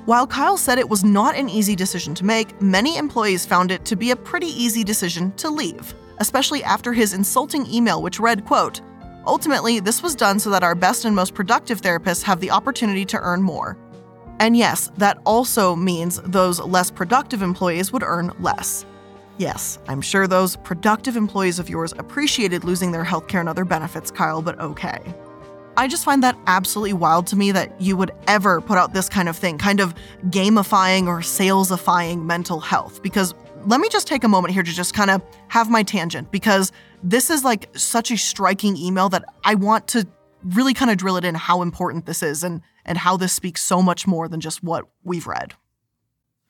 While 0.05 0.27
Kyle 0.27 0.59
said 0.59 0.79
it 0.79 0.91
was 0.91 1.05
not 1.05 1.35
an 1.37 1.49
easy 1.49 1.75
decision 1.75 2.15
to 2.17 2.25
make, 2.25 2.61
many 2.61 2.99
employees 2.99 3.47
found 3.47 3.71
it 3.71 3.87
to 3.87 3.97
be 3.97 4.11
a 4.11 4.17
pretty 4.17 4.49
easy 4.49 4.85
decision 4.85 5.33
to 5.37 5.49
leave, 5.49 5.95
especially 6.19 6.63
after 6.65 6.93
his 6.93 7.15
insulting 7.15 7.67
email 7.73 8.03
which 8.03 8.21
read, 8.21 8.45
quote, 8.45 8.83
Ultimately, 9.27 9.81
this 9.81 10.03
was 10.03 10.15
done 10.15 10.39
so 10.39 10.51
that 10.51 10.63
our 10.63 10.75
best 10.75 11.07
and 11.07 11.17
most 11.17 11.33
productive 11.33 11.81
therapists 11.81 12.23
have 12.25 12.41
the 12.41 12.51
opportunity 12.51 13.07
to 13.07 13.19
earn 13.19 13.43
more. 13.43 13.79
And 14.39 14.57
yes, 14.57 14.91
that 14.99 15.19
also 15.25 15.75
means 15.75 16.21
those 16.23 16.61
less 16.61 16.91
productive 16.91 17.43
employees 17.43 17.93
would 17.93 18.03
earn 18.03 18.33
less. 18.41 18.85
Yes, 19.39 19.79
I'm 19.89 20.01
sure 20.01 20.27
those 20.27 20.57
productive 20.57 21.17
employees 21.17 21.59
of 21.59 21.69
yours 21.69 21.93
appreciated 21.99 22.65
losing 22.65 22.93
their 22.93 23.05
healthcare 23.05 23.41
and 23.41 23.49
other 23.49 23.65
benefits, 23.65 24.11
Kyle, 24.11 24.43
but 24.43 24.59
okay. 24.59 24.99
I 25.79 25.89
just 25.89 26.05
find 26.05 26.23
that 26.23 26.39
absolutely 26.47 26.95
wild 26.95 27.27
to 27.29 27.37
me 27.37 27.53
that 27.53 27.79
you 27.79 27.99
would 27.99 28.11
ever 28.27 28.63
put 28.63 28.79
out 28.79 28.95
this 28.95 29.11
kind 29.11 29.29
of 29.29 29.37
thing, 29.37 29.59
kind 29.59 29.81
of 29.81 29.95
gamifying 30.29 31.07
or 31.07 31.19
salesifying 31.19 32.25
mental 32.25 32.61
health. 32.61 33.03
Because 33.03 33.35
let 33.67 33.81
me 33.81 33.89
just 33.91 34.07
take 34.07 34.25
a 34.25 34.29
moment 34.29 34.55
here 34.55 34.63
to 34.63 34.73
just 34.73 34.95
kind 34.95 35.11
of 35.11 35.21
have 35.49 35.69
my 35.69 35.83
tangent, 35.83 36.31
because 36.31 36.73
this 37.03 37.29
is 37.29 37.45
like 37.45 37.69
such 37.77 38.11
a 38.11 38.17
striking 38.17 38.77
email 38.79 39.11
that 39.11 39.25
I 39.45 39.55
want 39.55 39.87
to 39.89 40.07
really 40.55 40.75
kind 40.75 40.91
of 40.91 40.97
drill 40.97 41.17
it 41.17 41.25
in 41.25 41.35
how 41.35 41.63
important 41.63 42.07
this 42.07 42.23
is 42.23 42.45
and, 42.45 42.63
and 42.85 42.99
how 42.99 43.17
this 43.17 43.33
speaks 43.33 43.63
so 43.63 43.83
much 43.83 44.07
more 44.07 44.29
than 44.29 44.41
just 44.41 44.63
what 44.63 44.85
we've 45.03 45.27
read. 45.27 45.55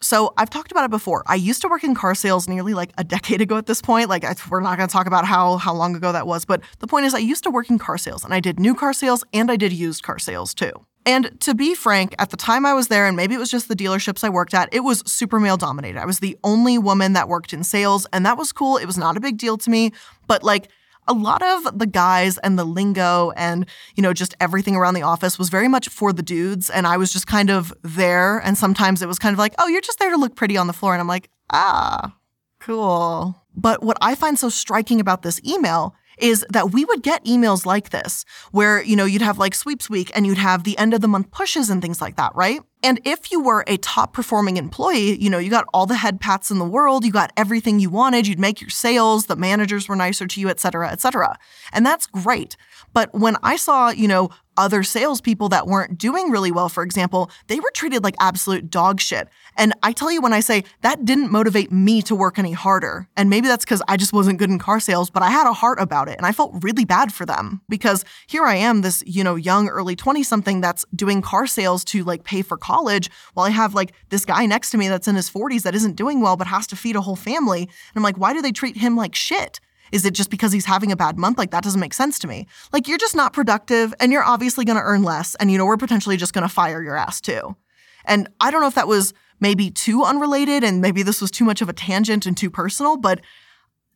So 0.00 0.34
I've 0.36 0.50
talked 0.50 0.70
about 0.70 0.84
it 0.84 0.90
before. 0.90 1.22
I 1.26 1.36
used 1.36 1.62
to 1.62 1.68
work 1.68 1.82
in 1.82 1.94
car 1.94 2.14
sales 2.14 2.48
nearly 2.48 2.74
like 2.74 2.92
a 2.98 3.04
decade 3.04 3.40
ago 3.46 3.56
at 3.56 3.66
this 3.66 3.80
point. 3.80 4.08
Like 4.08 4.24
I, 4.24 4.34
we're 4.50 4.60
not 4.60 4.76
going 4.76 4.88
to 4.88 4.92
talk 4.92 5.06
about 5.06 5.24
how 5.24 5.56
how 5.56 5.74
long 5.74 5.96
ago 5.96 6.12
that 6.12 6.26
was, 6.26 6.44
but 6.44 6.60
the 6.80 6.86
point 6.86 7.06
is 7.06 7.14
I 7.14 7.18
used 7.18 7.44
to 7.44 7.50
work 7.50 7.70
in 7.70 7.78
car 7.78 7.98
sales 7.98 8.24
and 8.24 8.34
I 8.34 8.40
did 8.40 8.60
new 8.60 8.74
car 8.74 8.92
sales 8.92 9.24
and 9.32 9.50
I 9.50 9.56
did 9.56 9.72
used 9.72 10.02
car 10.02 10.18
sales 10.18 10.54
too. 10.54 10.72
And 11.06 11.40
to 11.42 11.54
be 11.54 11.76
frank, 11.76 12.16
at 12.18 12.30
the 12.30 12.36
time 12.36 12.66
I 12.66 12.74
was 12.74 12.88
there, 12.88 13.06
and 13.06 13.16
maybe 13.16 13.36
it 13.36 13.38
was 13.38 13.50
just 13.50 13.68
the 13.68 13.76
dealerships 13.76 14.24
I 14.24 14.28
worked 14.28 14.54
at, 14.54 14.68
it 14.72 14.80
was 14.80 15.04
super 15.06 15.38
male 15.38 15.56
dominated. 15.56 16.00
I 16.00 16.04
was 16.04 16.18
the 16.18 16.36
only 16.42 16.78
woman 16.78 17.12
that 17.12 17.28
worked 17.28 17.52
in 17.52 17.62
sales, 17.62 18.08
and 18.12 18.26
that 18.26 18.36
was 18.36 18.50
cool. 18.50 18.76
It 18.76 18.86
was 18.86 18.98
not 18.98 19.16
a 19.16 19.20
big 19.20 19.38
deal 19.38 19.56
to 19.56 19.70
me, 19.70 19.92
but 20.26 20.42
like 20.42 20.68
a 21.08 21.12
lot 21.12 21.42
of 21.42 21.78
the 21.78 21.86
guys 21.86 22.38
and 22.38 22.58
the 22.58 22.64
lingo 22.64 23.30
and, 23.36 23.66
you 23.94 24.02
know, 24.02 24.12
just 24.12 24.34
everything 24.40 24.76
around 24.76 24.94
the 24.94 25.02
office 25.02 25.38
was 25.38 25.48
very 25.48 25.68
much 25.68 25.88
for 25.88 26.12
the 26.12 26.22
dudes. 26.22 26.70
And 26.70 26.86
I 26.86 26.96
was 26.96 27.12
just 27.12 27.26
kind 27.26 27.50
of 27.50 27.72
there. 27.82 28.38
And 28.38 28.58
sometimes 28.58 29.02
it 29.02 29.08
was 29.08 29.18
kind 29.18 29.32
of 29.32 29.38
like, 29.38 29.54
oh, 29.58 29.68
you're 29.68 29.80
just 29.80 29.98
there 29.98 30.10
to 30.10 30.16
look 30.16 30.34
pretty 30.34 30.56
on 30.56 30.66
the 30.66 30.72
floor. 30.72 30.94
And 30.94 31.00
I'm 31.00 31.08
like, 31.08 31.30
ah, 31.50 32.16
cool. 32.60 33.36
But 33.54 33.82
what 33.82 33.96
I 34.00 34.14
find 34.14 34.38
so 34.38 34.48
striking 34.48 35.00
about 35.00 35.22
this 35.22 35.40
email 35.44 35.94
is 36.18 36.44
that 36.50 36.72
we 36.72 36.84
would 36.84 37.02
get 37.02 37.24
emails 37.24 37.66
like 37.66 37.90
this 37.90 38.24
where, 38.50 38.82
you 38.82 38.96
know, 38.96 39.04
you'd 39.04 39.22
have 39.22 39.38
like 39.38 39.54
sweeps 39.54 39.90
week 39.90 40.10
and 40.14 40.26
you'd 40.26 40.38
have 40.38 40.64
the 40.64 40.78
end 40.78 40.94
of 40.94 41.00
the 41.00 41.08
month 41.08 41.30
pushes 41.30 41.68
and 41.70 41.82
things 41.82 42.00
like 42.00 42.16
that, 42.16 42.34
right? 42.34 42.60
And 42.82 43.00
if 43.04 43.32
you 43.32 43.40
were 43.42 43.64
a 43.66 43.78
top 43.78 44.12
performing 44.12 44.58
employee, 44.58 45.20
you 45.20 45.30
know, 45.30 45.38
you 45.38 45.50
got 45.50 45.64
all 45.72 45.86
the 45.86 45.96
head 45.96 46.20
pats 46.20 46.50
in 46.50 46.58
the 46.58 46.64
world, 46.64 47.04
you 47.04 47.10
got 47.10 47.32
everything 47.36 47.80
you 47.80 47.90
wanted, 47.90 48.26
you'd 48.26 48.38
make 48.38 48.60
your 48.60 48.70
sales, 48.70 49.26
the 49.26 49.36
managers 49.36 49.88
were 49.88 49.96
nicer 49.96 50.26
to 50.26 50.40
you, 50.40 50.48
et 50.48 50.60
cetera, 50.60 50.90
et 50.90 51.00
cetera. 51.00 51.38
And 51.72 51.84
that's 51.84 52.06
great. 52.06 52.56
But 52.92 53.12
when 53.14 53.36
I 53.42 53.56
saw, 53.56 53.90
you 53.90 54.08
know, 54.08 54.30
other 54.56 54.82
salespeople 54.82 55.50
that 55.50 55.66
weren't 55.66 55.98
doing 55.98 56.30
really 56.30 56.50
well, 56.50 56.68
for 56.68 56.82
example, 56.82 57.30
they 57.46 57.60
were 57.60 57.70
treated 57.74 58.02
like 58.02 58.14
absolute 58.20 58.70
dog 58.70 59.00
shit. 59.00 59.28
And 59.56 59.74
I 59.82 59.92
tell 59.92 60.10
you 60.10 60.20
when 60.20 60.32
I 60.32 60.40
say 60.40 60.64
that 60.82 61.04
didn't 61.04 61.30
motivate 61.30 61.70
me 61.72 62.02
to 62.02 62.14
work 62.14 62.38
any 62.38 62.52
harder. 62.52 63.08
And 63.16 63.28
maybe 63.30 63.48
that's 63.48 63.64
because 63.64 63.82
I 63.88 63.96
just 63.96 64.12
wasn't 64.12 64.38
good 64.38 64.50
in 64.50 64.58
car 64.58 64.80
sales, 64.80 65.10
but 65.10 65.22
I 65.22 65.30
had 65.30 65.46
a 65.46 65.52
heart 65.52 65.78
about 65.80 66.08
it 66.08 66.16
and 66.16 66.26
I 66.26 66.32
felt 66.32 66.54
really 66.62 66.84
bad 66.84 67.12
for 67.12 67.26
them 67.26 67.60
because 67.68 68.04
here 68.26 68.44
I 68.44 68.56
am, 68.56 68.82
this, 68.82 69.02
you 69.06 69.24
know, 69.24 69.34
young, 69.34 69.68
early 69.68 69.96
20 69.96 70.22
something 70.22 70.60
that's 70.60 70.84
doing 70.94 71.22
car 71.22 71.46
sales 71.46 71.84
to 71.86 72.04
like 72.04 72.24
pay 72.24 72.42
for 72.42 72.56
college 72.66 73.10
while 73.34 73.46
I 73.46 73.50
have 73.50 73.74
like 73.74 73.92
this 74.10 74.24
guy 74.24 74.46
next 74.46 74.70
to 74.70 74.78
me 74.78 74.88
that's 74.88 75.08
in 75.08 75.16
his 75.16 75.30
40s 75.30 75.62
that 75.62 75.74
isn't 75.74 75.96
doing 75.96 76.20
well 76.20 76.36
but 76.36 76.46
has 76.46 76.66
to 76.68 76.76
feed 76.76 76.96
a 76.96 77.00
whole 77.00 77.16
family. 77.16 77.62
And 77.62 77.96
I'm 77.96 78.02
like, 78.02 78.18
why 78.18 78.32
do 78.32 78.42
they 78.42 78.52
treat 78.52 78.76
him 78.76 78.96
like 78.96 79.14
shit? 79.14 79.60
Is 79.92 80.04
it 80.04 80.14
just 80.14 80.30
because 80.30 80.52
he's 80.52 80.66
having 80.66 80.90
a 80.90 80.96
bad 80.96 81.16
month? 81.16 81.38
Like, 81.38 81.52
that 81.52 81.62
doesn't 81.62 81.80
make 81.80 81.94
sense 81.94 82.18
to 82.20 82.26
me. 82.26 82.46
Like, 82.72 82.88
you're 82.88 82.98
just 82.98 83.14
not 83.14 83.32
productive 83.32 83.94
and 84.00 84.10
you're 84.10 84.24
obviously 84.24 84.64
gonna 84.64 84.82
earn 84.82 85.04
less. 85.04 85.36
And, 85.36 85.50
you 85.50 85.58
know, 85.58 85.64
we're 85.64 85.76
potentially 85.76 86.16
just 86.16 86.32
gonna 86.32 86.48
fire 86.48 86.82
your 86.82 86.96
ass 86.96 87.20
too. 87.20 87.56
And 88.04 88.28
I 88.40 88.50
don't 88.50 88.60
know 88.60 88.66
if 88.66 88.74
that 88.74 88.88
was 88.88 89.14
maybe 89.40 89.70
too 89.70 90.02
unrelated 90.02 90.64
and 90.64 90.80
maybe 90.80 91.02
this 91.02 91.20
was 91.20 91.30
too 91.30 91.44
much 91.44 91.60
of 91.60 91.68
a 91.68 91.72
tangent 91.72 92.26
and 92.26 92.36
too 92.36 92.50
personal, 92.50 92.96
but 92.96 93.20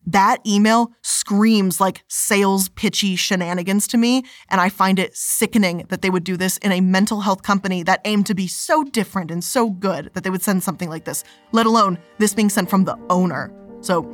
that 0.07 0.39
email 0.45 0.91
screams 1.01 1.79
like 1.79 2.03
sales 2.07 2.69
pitchy 2.69 3.15
shenanigans 3.15 3.87
to 3.87 3.97
me. 3.97 4.23
And 4.49 4.59
I 4.59 4.69
find 4.69 4.99
it 4.99 5.15
sickening 5.15 5.85
that 5.89 6.01
they 6.01 6.09
would 6.09 6.23
do 6.23 6.37
this 6.37 6.57
in 6.57 6.71
a 6.71 6.81
mental 6.81 7.21
health 7.21 7.43
company 7.43 7.83
that 7.83 8.01
aimed 8.05 8.25
to 8.27 8.35
be 8.35 8.47
so 8.47 8.83
different 8.83 9.31
and 9.31 9.43
so 9.43 9.69
good 9.69 10.11
that 10.13 10.23
they 10.23 10.29
would 10.29 10.41
send 10.41 10.63
something 10.63 10.89
like 10.89 11.05
this, 11.05 11.23
let 11.51 11.65
alone 11.65 11.97
this 12.17 12.33
being 12.33 12.49
sent 12.49 12.69
from 12.69 12.85
the 12.85 12.97
owner. 13.09 13.53
So, 13.81 14.09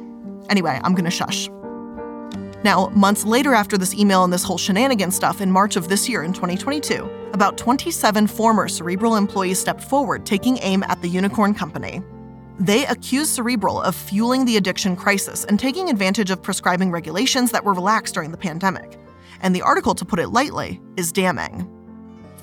anyway, 0.50 0.80
I'm 0.84 0.94
gonna 0.94 1.12
shush. 1.12 1.50
Now, 2.64 2.88
months 2.90 3.24
later 3.24 3.54
after 3.54 3.78
this 3.78 3.94
email 3.94 4.24
and 4.24 4.34
this 4.34 4.44
whole 4.44 4.58
shenanigan 4.58 5.12
stuff, 5.12 5.42
in 5.42 5.52
March 5.52 5.76
of 5.76 5.90
this 5.90 6.10
year 6.10 6.24
in 6.24 6.34
2022, 6.34 7.10
about 7.34 7.58
27 7.58 8.28
former 8.28 8.68
Cerebral 8.68 9.16
employees 9.16 9.60
stepped 9.60 9.84
forward, 9.84 10.26
taking 10.26 10.58
aim 10.62 10.84
at 10.84 11.02
the 11.02 11.08
unicorn 11.08 11.54
company. 11.54 12.02
They 12.60 12.86
accused 12.88 13.32
Cerebral 13.32 13.82
of 13.82 13.96
fueling 13.96 14.46
the 14.46 14.58
addiction 14.58 14.96
crisis 14.96 15.46
and 15.46 15.60
taking 15.60 15.90
advantage 15.90 16.32
of 16.32 16.42
prescribing 16.42 16.92
regulations 16.92 17.52
that 17.52 17.64
were 17.64 17.74
relaxed 17.74 18.14
during 18.14 18.32
the 18.32 18.38
pandemic. 18.38 19.00
And 19.42 19.56
the 19.56 19.62
article, 19.62 19.94
to 19.96 20.06
put 20.06 20.20
it 20.20 20.30
lightly, 20.30 20.82
is 20.98 21.12
damning. 21.12 21.72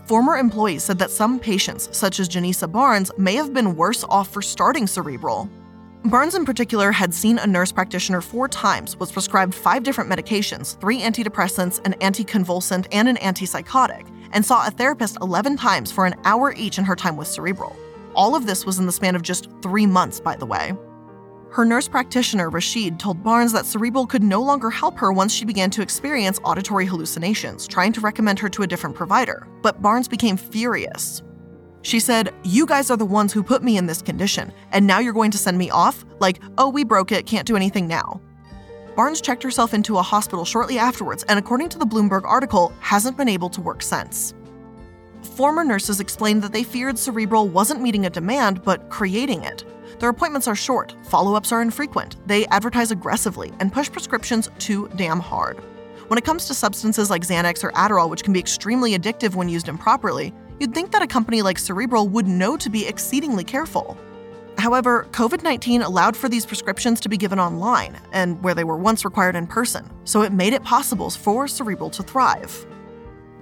Former 0.07 0.37
employees 0.37 0.85
said 0.85 0.99
that 0.99 1.11
some 1.11 1.41
patients, 1.41 1.89
such 1.97 2.21
as 2.21 2.29
Janisa 2.29 2.71
Barnes, 2.71 3.11
may 3.19 3.35
have 3.35 3.53
been 3.53 3.75
worse 3.75 4.05
off 4.05 4.33
for 4.33 4.43
starting 4.43 4.87
Cerebral 4.87 5.51
Barnes, 6.07 6.35
in 6.35 6.45
particular, 6.45 6.93
had 6.93 7.15
seen 7.15 7.39
a 7.39 7.47
nurse 7.47 7.73
practitioner 7.73 8.21
four 8.21 8.47
times, 8.47 8.95
was 8.99 9.11
prescribed 9.11 9.55
five 9.55 9.83
different 9.83 10.11
medications 10.11 10.79
three 10.79 11.01
antidepressants, 11.01 11.81
an 11.87 11.95
anticonvulsant, 11.95 12.87
and 12.93 13.09
an 13.09 13.17
antipsychotic, 13.17 14.07
and 14.33 14.45
saw 14.45 14.67
a 14.67 14.71
therapist 14.71 15.17
11 15.23 15.57
times 15.57 15.91
for 15.91 16.05
an 16.05 16.15
hour 16.25 16.53
each 16.59 16.77
in 16.77 16.85
her 16.85 16.95
time 16.95 17.17
with 17.17 17.27
Cerebral. 17.27 17.75
All 18.15 18.35
of 18.35 18.47
this 18.47 18.65
was 18.65 18.79
in 18.79 18.87
the 18.87 18.93
span 18.93 19.17
of 19.17 19.23
just 19.23 19.49
three 19.63 19.87
months, 19.87 20.21
by 20.21 20.37
the 20.37 20.47
way. 20.47 20.73
Her 21.51 21.65
nurse 21.65 21.87
practitioner, 21.87 22.51
Rashid, 22.51 22.99
told 22.99 23.23
Barnes 23.23 23.53
that 23.53 23.65
Cerebral 23.65 24.07
could 24.07 24.25
no 24.25 24.43
longer 24.43 24.71
help 24.71 24.99
her 24.99 25.13
once 25.13 25.33
she 25.33 25.45
began 25.45 25.71
to 25.71 25.83
experience 25.83 26.41
auditory 26.43 26.85
hallucinations, 26.85 27.69
trying 27.69 27.93
to 27.93 28.01
recommend 28.01 28.41
her 28.41 28.49
to 28.49 28.63
a 28.63 28.67
different 28.67 28.97
provider. 28.97 29.47
But 29.63 29.81
Barnes 29.81 30.09
became 30.09 30.37
furious. 30.37 31.23
She 31.83 32.01
said, 32.01 32.35
You 32.43 32.67
guys 32.67 32.91
are 32.91 32.97
the 32.97 33.05
ones 33.05 33.33
who 33.33 33.43
put 33.43 33.63
me 33.63 33.77
in 33.77 33.87
this 33.87 34.03
condition, 34.03 34.53
and 34.73 34.85
now 34.85 34.99
you're 34.99 35.13
going 35.13 35.31
to 35.31 35.39
send 35.39 35.57
me 35.57 35.71
off? 35.71 36.05
Like, 36.19 36.41
oh, 36.59 36.69
we 36.69 36.83
broke 36.83 37.13
it, 37.13 37.27
can't 37.27 37.47
do 37.47 37.57
anything 37.57 37.87
now. 37.87 38.21
Barnes 38.97 39.21
checked 39.21 39.43
herself 39.43 39.75
into 39.75 39.99
a 39.99 40.03
hospital 40.03 40.45
shortly 40.45 40.79
afterwards, 40.79 41.25
and 41.29 41.39
according 41.39 41.69
to 41.69 41.79
the 41.79 41.87
Bloomberg 41.87 42.25
article, 42.25 42.73
hasn't 42.81 43.17
been 43.17 43.29
able 43.29 43.51
to 43.51 43.61
work 43.61 43.83
since. 43.83 44.35
Former 45.25 45.65
nurses 45.65 45.99
explained 45.99 46.43
that 46.43 46.53
they 46.53 46.63
feared 46.63 46.99
Cerebral 46.99 47.49
wasn't 47.49 47.83
meeting 47.83 48.07
a 48.07 48.11
demand, 48.11 48.63
but 48.63 48.89
creating 48.89 49.43
it. 49.43 49.65
Their 49.99 50.09
appointments 50.09 50.47
are 50.47 50.55
short, 50.55 50.95
follow 51.05 51.35
ups 51.35 51.51
are 51.51 51.63
infrequent, 51.63 52.17
they 52.27 52.47
advertise 52.47 52.91
aggressively, 52.91 53.53
and 53.59 53.73
push 53.73 53.91
prescriptions 53.91 54.49
too 54.59 54.89
damn 54.97 55.21
hard. 55.21 55.59
When 56.09 56.19
it 56.19 56.25
comes 56.25 56.47
to 56.47 56.55
substances 56.55 57.11
like 57.11 57.23
Xanax 57.23 57.65
or 57.65 57.73
Adderall, 57.73 58.11
which 58.11 58.23
can 58.23 58.33
be 58.33 58.39
extremely 58.39 58.97
addictive 58.97 59.35
when 59.35 59.49
used 59.49 59.69
improperly, 59.69 60.33
you'd 60.61 60.75
think 60.75 60.93
that 60.93 61.03
a 61.03 61.07
company 61.07 61.43
like 61.43 61.59
Cerebral 61.59 62.09
would 62.09 62.29
know 62.29 62.57
to 62.57 62.71
be 62.71 62.87
exceedingly 62.87 63.45
careful. 63.45 63.97
However, 64.59 65.09
COVID 65.13 65.43
19 65.43 65.83
allowed 65.83 66.17
for 66.17 66.29
these 66.29 66.47
prescriptions 66.47 67.01
to 67.01 67.09
be 67.09 67.17
given 67.17 67.41
online 67.41 68.01
and 68.13 68.43
where 68.43 68.55
they 68.55 68.65
were 68.65 68.77
once 68.77 69.05
required 69.05 69.37
in 69.37 69.47
person, 69.47 69.91
so 70.05 70.23
it 70.23 70.33
made 70.33 70.53
it 70.53 70.63
possible 70.63 71.11
for 71.11 71.49
Cerebral 71.49 71.91
to 71.91 72.03
thrive. 72.03 72.67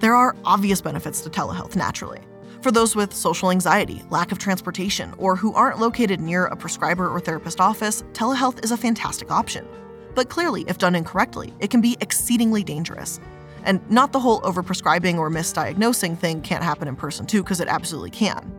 There 0.03 0.17
are 0.17 0.35
obvious 0.43 0.81
benefits 0.81 1.21
to 1.21 1.29
telehealth 1.29 1.77
naturally. 1.77 2.19
For 2.61 2.71
those 2.71 2.93
with 2.93 3.13
social 3.13 3.51
anxiety, 3.51 4.03
lack 4.09 4.33
of 4.33 4.37
transportation, 4.37 5.13
or 5.17 5.37
who 5.37 5.53
aren't 5.53 5.79
located 5.79 6.19
near 6.19 6.47
a 6.47 6.57
prescriber 6.57 7.07
or 7.07 7.21
therapist 7.21 7.61
office, 7.61 8.03
telehealth 8.11 8.61
is 8.65 8.71
a 8.71 8.75
fantastic 8.75 9.31
option. 9.31 9.65
But 10.13 10.27
clearly, 10.27 10.65
if 10.67 10.77
done 10.77 10.93
incorrectly, 10.93 11.53
it 11.61 11.69
can 11.69 11.79
be 11.79 11.95
exceedingly 12.01 12.65
dangerous. 12.65 13.21
And 13.63 13.79
not 13.89 14.11
the 14.11 14.19
whole 14.19 14.41
overprescribing 14.41 15.17
or 15.19 15.29
misdiagnosing 15.29 16.17
thing 16.17 16.41
can't 16.41 16.65
happen 16.65 16.89
in 16.89 16.97
person 16.97 17.25
too, 17.25 17.41
because 17.41 17.61
it 17.61 17.69
absolutely 17.69 18.11
can. 18.11 18.51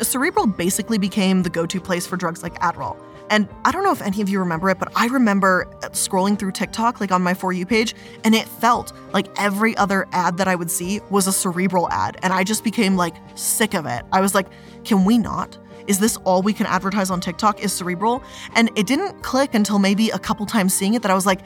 Cerebral 0.00 0.46
basically 0.46 0.96
became 0.96 1.42
the 1.42 1.50
go 1.50 1.66
to 1.66 1.82
place 1.82 2.06
for 2.06 2.16
drugs 2.16 2.42
like 2.42 2.58
Adderall. 2.60 2.96
And 3.30 3.48
I 3.64 3.70
don't 3.70 3.84
know 3.84 3.92
if 3.92 4.02
any 4.02 4.20
of 4.20 4.28
you 4.28 4.38
remember 4.38 4.70
it, 4.70 4.78
but 4.78 4.90
I 4.96 5.06
remember 5.06 5.66
scrolling 5.92 6.38
through 6.38 6.52
TikTok, 6.52 7.00
like 7.00 7.12
on 7.12 7.22
my 7.22 7.34
For 7.34 7.52
You 7.52 7.66
page, 7.66 7.94
and 8.24 8.34
it 8.34 8.46
felt 8.46 8.92
like 9.12 9.26
every 9.38 9.76
other 9.76 10.06
ad 10.12 10.36
that 10.38 10.48
I 10.48 10.54
would 10.54 10.70
see 10.70 11.00
was 11.10 11.26
a 11.26 11.32
Cerebral 11.32 11.90
ad. 11.90 12.18
And 12.22 12.32
I 12.32 12.44
just 12.44 12.64
became 12.64 12.96
like 12.96 13.14
sick 13.34 13.74
of 13.74 13.86
it. 13.86 14.02
I 14.12 14.20
was 14.20 14.34
like, 14.34 14.46
can 14.84 15.04
we 15.04 15.18
not? 15.18 15.58
Is 15.86 15.98
this 15.98 16.16
all 16.18 16.42
we 16.42 16.52
can 16.52 16.66
advertise 16.66 17.10
on 17.10 17.20
TikTok 17.20 17.60
is 17.62 17.72
Cerebral? 17.72 18.22
And 18.54 18.70
it 18.76 18.86
didn't 18.86 19.22
click 19.22 19.54
until 19.54 19.78
maybe 19.78 20.10
a 20.10 20.18
couple 20.18 20.44
times 20.44 20.74
seeing 20.74 20.94
it 20.94 21.02
that 21.02 21.10
I 21.10 21.14
was 21.14 21.26
like, 21.26 21.40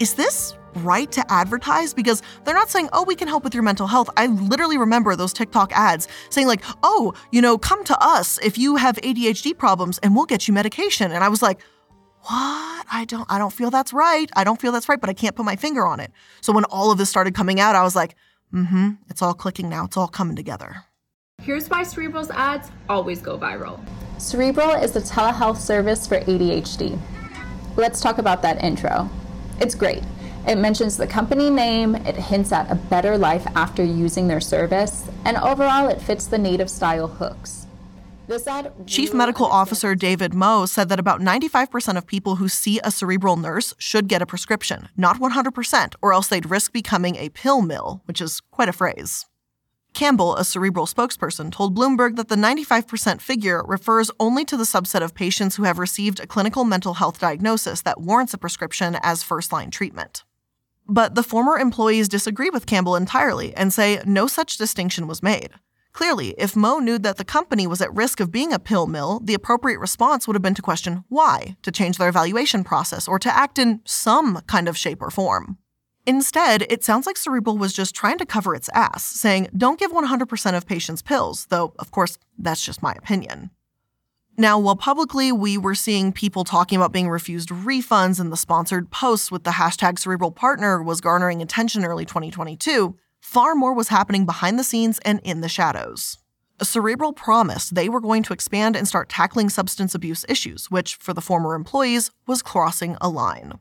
is 0.00 0.14
this 0.14 0.54
right 0.76 1.10
to 1.12 1.32
advertise 1.32 1.94
because 1.94 2.22
they're 2.44 2.54
not 2.54 2.70
saying, 2.70 2.88
oh, 2.92 3.04
we 3.04 3.14
can 3.14 3.28
help 3.28 3.44
with 3.44 3.54
your 3.54 3.62
mental 3.62 3.86
health. 3.86 4.08
I 4.16 4.26
literally 4.26 4.78
remember 4.78 5.16
those 5.16 5.32
TikTok 5.32 5.72
ads 5.72 6.08
saying, 6.30 6.46
like, 6.46 6.62
oh, 6.82 7.14
you 7.30 7.42
know, 7.42 7.58
come 7.58 7.84
to 7.84 7.96
us 8.04 8.38
if 8.42 8.58
you 8.58 8.76
have 8.76 8.96
ADHD 8.96 9.56
problems 9.56 9.98
and 9.98 10.14
we'll 10.14 10.26
get 10.26 10.48
you 10.48 10.54
medication. 10.54 11.12
And 11.12 11.22
I 11.22 11.28
was 11.28 11.42
like, 11.42 11.60
what? 12.24 12.86
I 12.92 13.04
don't 13.06 13.26
I 13.28 13.38
don't 13.38 13.52
feel 13.52 13.70
that's 13.70 13.92
right. 13.92 14.30
I 14.36 14.44
don't 14.44 14.60
feel 14.60 14.70
that's 14.72 14.88
right, 14.88 15.00
but 15.00 15.10
I 15.10 15.14
can't 15.14 15.34
put 15.34 15.44
my 15.44 15.56
finger 15.56 15.86
on 15.86 15.98
it. 15.98 16.12
So 16.40 16.52
when 16.52 16.64
all 16.64 16.92
of 16.92 16.98
this 16.98 17.10
started 17.10 17.34
coming 17.34 17.58
out, 17.58 17.74
I 17.74 17.82
was 17.82 17.96
like, 17.96 18.14
mm-hmm, 18.52 18.90
it's 19.08 19.22
all 19.22 19.34
clicking 19.34 19.68
now. 19.68 19.84
It's 19.84 19.96
all 19.96 20.08
coming 20.08 20.36
together. 20.36 20.84
Here's 21.42 21.68
why 21.68 21.82
Cerebral's 21.82 22.30
ads 22.30 22.70
always 22.88 23.20
go 23.20 23.36
viral. 23.36 23.80
Cerebral 24.18 24.72
is 24.72 24.94
a 24.94 25.00
telehealth 25.00 25.56
service 25.56 26.06
for 26.06 26.20
ADHD. 26.20 26.96
Let's 27.76 28.00
talk 28.00 28.18
about 28.18 28.42
that 28.42 28.62
intro. 28.62 29.10
It's 29.60 29.74
great. 29.74 30.04
It 30.46 30.58
mentions 30.58 30.96
the 30.96 31.06
company 31.06 31.50
name, 31.50 31.94
it 31.94 32.16
hints 32.16 32.50
at 32.50 32.70
a 32.70 32.74
better 32.74 33.16
life 33.16 33.46
after 33.54 33.84
using 33.84 34.26
their 34.26 34.40
service, 34.40 35.08
and 35.24 35.36
overall 35.36 35.88
it 35.88 36.02
fits 36.02 36.26
the 36.26 36.38
native 36.38 36.68
style 36.68 37.06
hooks. 37.06 37.66
Chief 38.86 39.12
Medical 39.12 39.46
Officer 39.46 39.94
David 39.94 40.32
Mou 40.32 40.66
said 40.66 40.88
that 40.88 40.98
about 40.98 41.20
95% 41.20 41.96
of 41.96 42.06
people 42.06 42.36
who 42.36 42.48
see 42.48 42.80
a 42.82 42.90
cerebral 42.90 43.36
nurse 43.36 43.74
should 43.78 44.08
get 44.08 44.22
a 44.22 44.26
prescription, 44.26 44.88
not 44.96 45.18
100%, 45.18 45.94
or 46.00 46.12
else 46.12 46.28
they'd 46.28 46.50
risk 46.50 46.72
becoming 46.72 47.16
a 47.16 47.28
pill 47.30 47.62
mill, 47.62 48.00
which 48.06 48.20
is 48.20 48.40
quite 48.50 48.68
a 48.68 48.72
phrase. 48.72 49.26
Campbell, 49.92 50.36
a 50.36 50.44
cerebral 50.44 50.86
spokesperson, 50.86 51.52
told 51.52 51.76
Bloomberg 51.76 52.16
that 52.16 52.28
the 52.28 52.36
95% 52.36 53.20
figure 53.20 53.62
refers 53.66 54.10
only 54.18 54.44
to 54.46 54.56
the 54.56 54.64
subset 54.64 55.02
of 55.02 55.14
patients 55.14 55.56
who 55.56 55.64
have 55.64 55.78
received 55.78 56.18
a 56.18 56.26
clinical 56.26 56.64
mental 56.64 56.94
health 56.94 57.20
diagnosis 57.20 57.82
that 57.82 58.00
warrants 58.00 58.32
a 58.32 58.38
prescription 58.38 58.96
as 59.02 59.22
first 59.22 59.52
line 59.52 59.70
treatment. 59.70 60.24
But 60.88 61.14
the 61.14 61.22
former 61.22 61.58
employees 61.58 62.08
disagree 62.08 62.50
with 62.50 62.66
Campbell 62.66 62.96
entirely 62.96 63.54
and 63.54 63.72
say 63.72 64.00
no 64.04 64.26
such 64.26 64.58
distinction 64.58 65.06
was 65.06 65.22
made. 65.22 65.50
Clearly, 65.92 66.34
if 66.38 66.56
Mou 66.56 66.80
knew 66.80 66.98
that 66.98 67.18
the 67.18 67.24
company 67.24 67.66
was 67.66 67.82
at 67.82 67.94
risk 67.94 68.18
of 68.18 68.32
being 68.32 68.52
a 68.52 68.58
pill 68.58 68.86
mill, 68.86 69.20
the 69.22 69.34
appropriate 69.34 69.78
response 69.78 70.26
would 70.26 70.34
have 70.34 70.42
been 70.42 70.54
to 70.54 70.62
question 70.62 71.04
why, 71.08 71.56
to 71.62 71.70
change 71.70 71.98
their 71.98 72.08
evaluation 72.08 72.64
process, 72.64 73.06
or 73.06 73.18
to 73.18 73.34
act 73.34 73.58
in 73.58 73.80
some 73.84 74.40
kind 74.46 74.68
of 74.68 74.78
shape 74.78 75.02
or 75.02 75.10
form. 75.10 75.58
Instead, 76.06 76.62
it 76.62 76.82
sounds 76.82 77.06
like 77.06 77.16
Cerebral 77.16 77.58
was 77.58 77.72
just 77.72 77.94
trying 77.94 78.18
to 78.18 78.26
cover 78.26 78.54
its 78.54 78.70
ass, 78.74 79.04
saying, 79.04 79.48
don't 79.56 79.78
give 79.78 79.92
100% 79.92 80.56
of 80.56 80.66
patients 80.66 81.02
pills, 81.02 81.46
though, 81.50 81.74
of 81.78 81.90
course, 81.90 82.18
that's 82.38 82.64
just 82.64 82.82
my 82.82 82.92
opinion. 82.92 83.50
Now, 84.38 84.58
while 84.58 84.76
publicly 84.76 85.30
we 85.30 85.58
were 85.58 85.74
seeing 85.74 86.10
people 86.10 86.44
talking 86.44 86.76
about 86.76 86.92
being 86.92 87.10
refused 87.10 87.50
refunds 87.50 88.18
and 88.18 88.32
the 88.32 88.36
sponsored 88.36 88.90
posts 88.90 89.30
with 89.30 89.44
the 89.44 89.50
hashtag 89.50 89.98
cerebral 89.98 90.30
partner 90.30 90.82
was 90.82 91.02
garnering 91.02 91.42
attention 91.42 91.84
early 91.84 92.06
2022, 92.06 92.96
far 93.20 93.54
more 93.54 93.74
was 93.74 93.88
happening 93.88 94.24
behind 94.24 94.58
the 94.58 94.64
scenes 94.64 94.98
and 95.00 95.20
in 95.22 95.42
the 95.42 95.50
shadows. 95.50 96.18
Cerebral 96.62 97.12
promised 97.12 97.74
they 97.74 97.88
were 97.88 98.00
going 98.00 98.22
to 98.22 98.32
expand 98.32 98.76
and 98.76 98.86
start 98.86 99.08
tackling 99.08 99.50
substance 99.50 99.94
abuse 99.94 100.24
issues, 100.28 100.70
which, 100.70 100.94
for 100.94 101.12
the 101.12 101.20
former 101.20 101.54
employees, 101.54 102.10
was 102.26 102.40
crossing 102.40 102.96
a 103.00 103.08
line. 103.08 103.58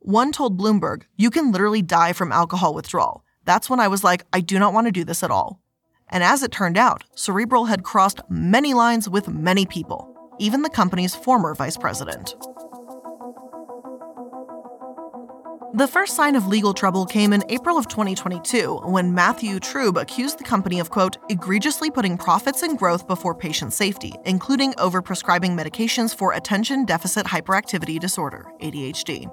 One 0.00 0.32
told 0.32 0.58
Bloomberg, 0.58 1.02
You 1.16 1.30
can 1.30 1.52
literally 1.52 1.82
die 1.82 2.12
from 2.12 2.32
alcohol 2.32 2.74
withdrawal. 2.74 3.22
That's 3.44 3.68
when 3.68 3.80
I 3.80 3.88
was 3.88 4.02
like, 4.02 4.24
I 4.32 4.40
do 4.40 4.58
not 4.58 4.72
want 4.72 4.86
to 4.86 4.92
do 4.92 5.04
this 5.04 5.22
at 5.22 5.30
all. 5.30 5.60
And 6.10 6.24
as 6.24 6.42
it 6.42 6.52
turned 6.52 6.78
out, 6.78 7.04
Cerebral 7.14 7.66
had 7.66 7.82
crossed 7.82 8.20
many 8.28 8.74
lines 8.74 9.08
with 9.08 9.28
many 9.28 9.66
people, 9.66 10.08
even 10.38 10.62
the 10.62 10.70
company's 10.70 11.14
former 11.14 11.54
vice 11.54 11.76
president. 11.76 12.34
The 15.74 15.86
first 15.86 16.16
sign 16.16 16.34
of 16.34 16.46
legal 16.46 16.72
trouble 16.72 17.04
came 17.04 17.32
in 17.32 17.44
April 17.50 17.76
of 17.76 17.88
2022 17.88 18.80
when 18.84 19.14
Matthew 19.14 19.60
Truebe 19.60 20.00
accused 20.00 20.38
the 20.38 20.44
company 20.44 20.80
of, 20.80 20.90
quote, 20.90 21.18
egregiously 21.28 21.90
putting 21.90 22.16
profits 22.16 22.62
and 22.62 22.78
growth 22.78 23.06
before 23.06 23.34
patient 23.34 23.72
safety, 23.72 24.14
including 24.24 24.72
overprescribing 24.72 25.50
medications 25.50 26.16
for 26.16 26.32
attention 26.32 26.84
deficit 26.84 27.26
hyperactivity 27.26 28.00
disorder, 28.00 28.46
ADHD. 28.60 29.30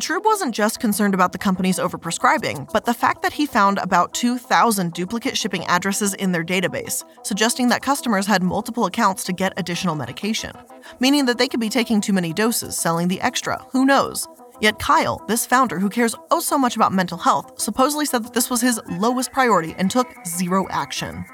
Truebe 0.00 0.24
wasn't 0.24 0.54
just 0.54 0.78
concerned 0.78 1.12
about 1.12 1.32
the 1.32 1.38
company's 1.38 1.80
overprescribing, 1.80 2.70
but 2.72 2.84
the 2.84 2.94
fact 2.94 3.20
that 3.22 3.32
he 3.32 3.46
found 3.46 3.78
about 3.78 4.14
2,000 4.14 4.92
duplicate 4.92 5.36
shipping 5.36 5.64
addresses 5.66 6.14
in 6.14 6.30
their 6.30 6.44
database, 6.44 7.02
suggesting 7.24 7.68
that 7.68 7.82
customers 7.82 8.26
had 8.26 8.42
multiple 8.42 8.86
accounts 8.86 9.24
to 9.24 9.32
get 9.32 9.52
additional 9.56 9.96
medication, 9.96 10.52
meaning 11.00 11.24
that 11.24 11.36
they 11.36 11.48
could 11.48 11.58
be 11.58 11.68
taking 11.68 12.00
too 12.00 12.12
many 12.12 12.32
doses, 12.32 12.78
selling 12.78 13.08
the 13.08 13.20
extra, 13.20 13.58
who 13.70 13.84
knows? 13.84 14.28
Yet 14.60 14.78
Kyle, 14.78 15.24
this 15.26 15.44
founder 15.44 15.80
who 15.80 15.88
cares 15.88 16.14
oh 16.30 16.40
so 16.40 16.58
much 16.58 16.76
about 16.76 16.92
mental 16.92 17.18
health, 17.18 17.60
supposedly 17.60 18.06
said 18.06 18.24
that 18.24 18.34
this 18.34 18.50
was 18.50 18.60
his 18.60 18.80
lowest 18.88 19.32
priority 19.32 19.74
and 19.78 19.90
took 19.90 20.08
zero 20.26 20.68
action. 20.70 21.24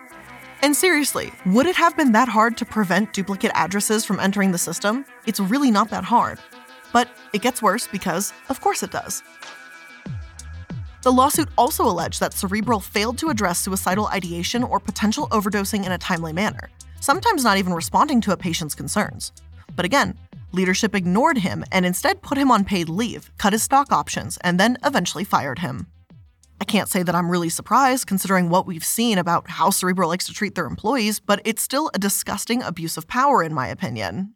And 0.62 0.74
seriously, 0.74 1.30
would 1.44 1.66
it 1.66 1.76
have 1.76 1.96
been 1.96 2.12
that 2.12 2.28
hard 2.28 2.56
to 2.56 2.64
prevent 2.64 3.12
duplicate 3.12 3.52
addresses 3.54 4.06
from 4.06 4.20
entering 4.20 4.52
the 4.52 4.58
system? 4.58 5.04
It's 5.26 5.40
really 5.40 5.70
not 5.70 5.90
that 5.90 6.04
hard. 6.04 6.38
But 6.94 7.08
it 7.32 7.42
gets 7.42 7.60
worse 7.60 7.88
because, 7.88 8.32
of 8.48 8.60
course, 8.60 8.84
it 8.84 8.92
does. 8.92 9.24
The 11.02 11.12
lawsuit 11.12 11.48
also 11.58 11.84
alleged 11.84 12.20
that 12.20 12.32
Cerebral 12.32 12.78
failed 12.80 13.18
to 13.18 13.30
address 13.30 13.58
suicidal 13.58 14.06
ideation 14.06 14.62
or 14.62 14.78
potential 14.78 15.28
overdosing 15.32 15.84
in 15.84 15.92
a 15.92 15.98
timely 15.98 16.32
manner, 16.32 16.70
sometimes 17.00 17.42
not 17.42 17.58
even 17.58 17.74
responding 17.74 18.20
to 18.22 18.32
a 18.32 18.36
patient's 18.36 18.76
concerns. 18.76 19.32
But 19.74 19.84
again, 19.84 20.16
leadership 20.52 20.94
ignored 20.94 21.38
him 21.38 21.64
and 21.72 21.84
instead 21.84 22.22
put 22.22 22.38
him 22.38 22.52
on 22.52 22.64
paid 22.64 22.88
leave, 22.88 23.30
cut 23.38 23.52
his 23.52 23.64
stock 23.64 23.90
options, 23.90 24.38
and 24.42 24.60
then 24.60 24.78
eventually 24.84 25.24
fired 25.24 25.58
him. 25.58 25.88
I 26.60 26.64
can't 26.64 26.88
say 26.88 27.02
that 27.02 27.14
I'm 27.14 27.30
really 27.30 27.48
surprised 27.48 28.06
considering 28.06 28.48
what 28.48 28.66
we've 28.66 28.84
seen 28.84 29.18
about 29.18 29.50
how 29.50 29.70
Cerebral 29.70 30.08
likes 30.08 30.26
to 30.26 30.32
treat 30.32 30.54
their 30.54 30.66
employees, 30.66 31.18
but 31.18 31.42
it's 31.44 31.62
still 31.62 31.90
a 31.92 31.98
disgusting 31.98 32.62
abuse 32.62 32.96
of 32.96 33.08
power, 33.08 33.42
in 33.42 33.52
my 33.52 33.66
opinion. 33.66 34.34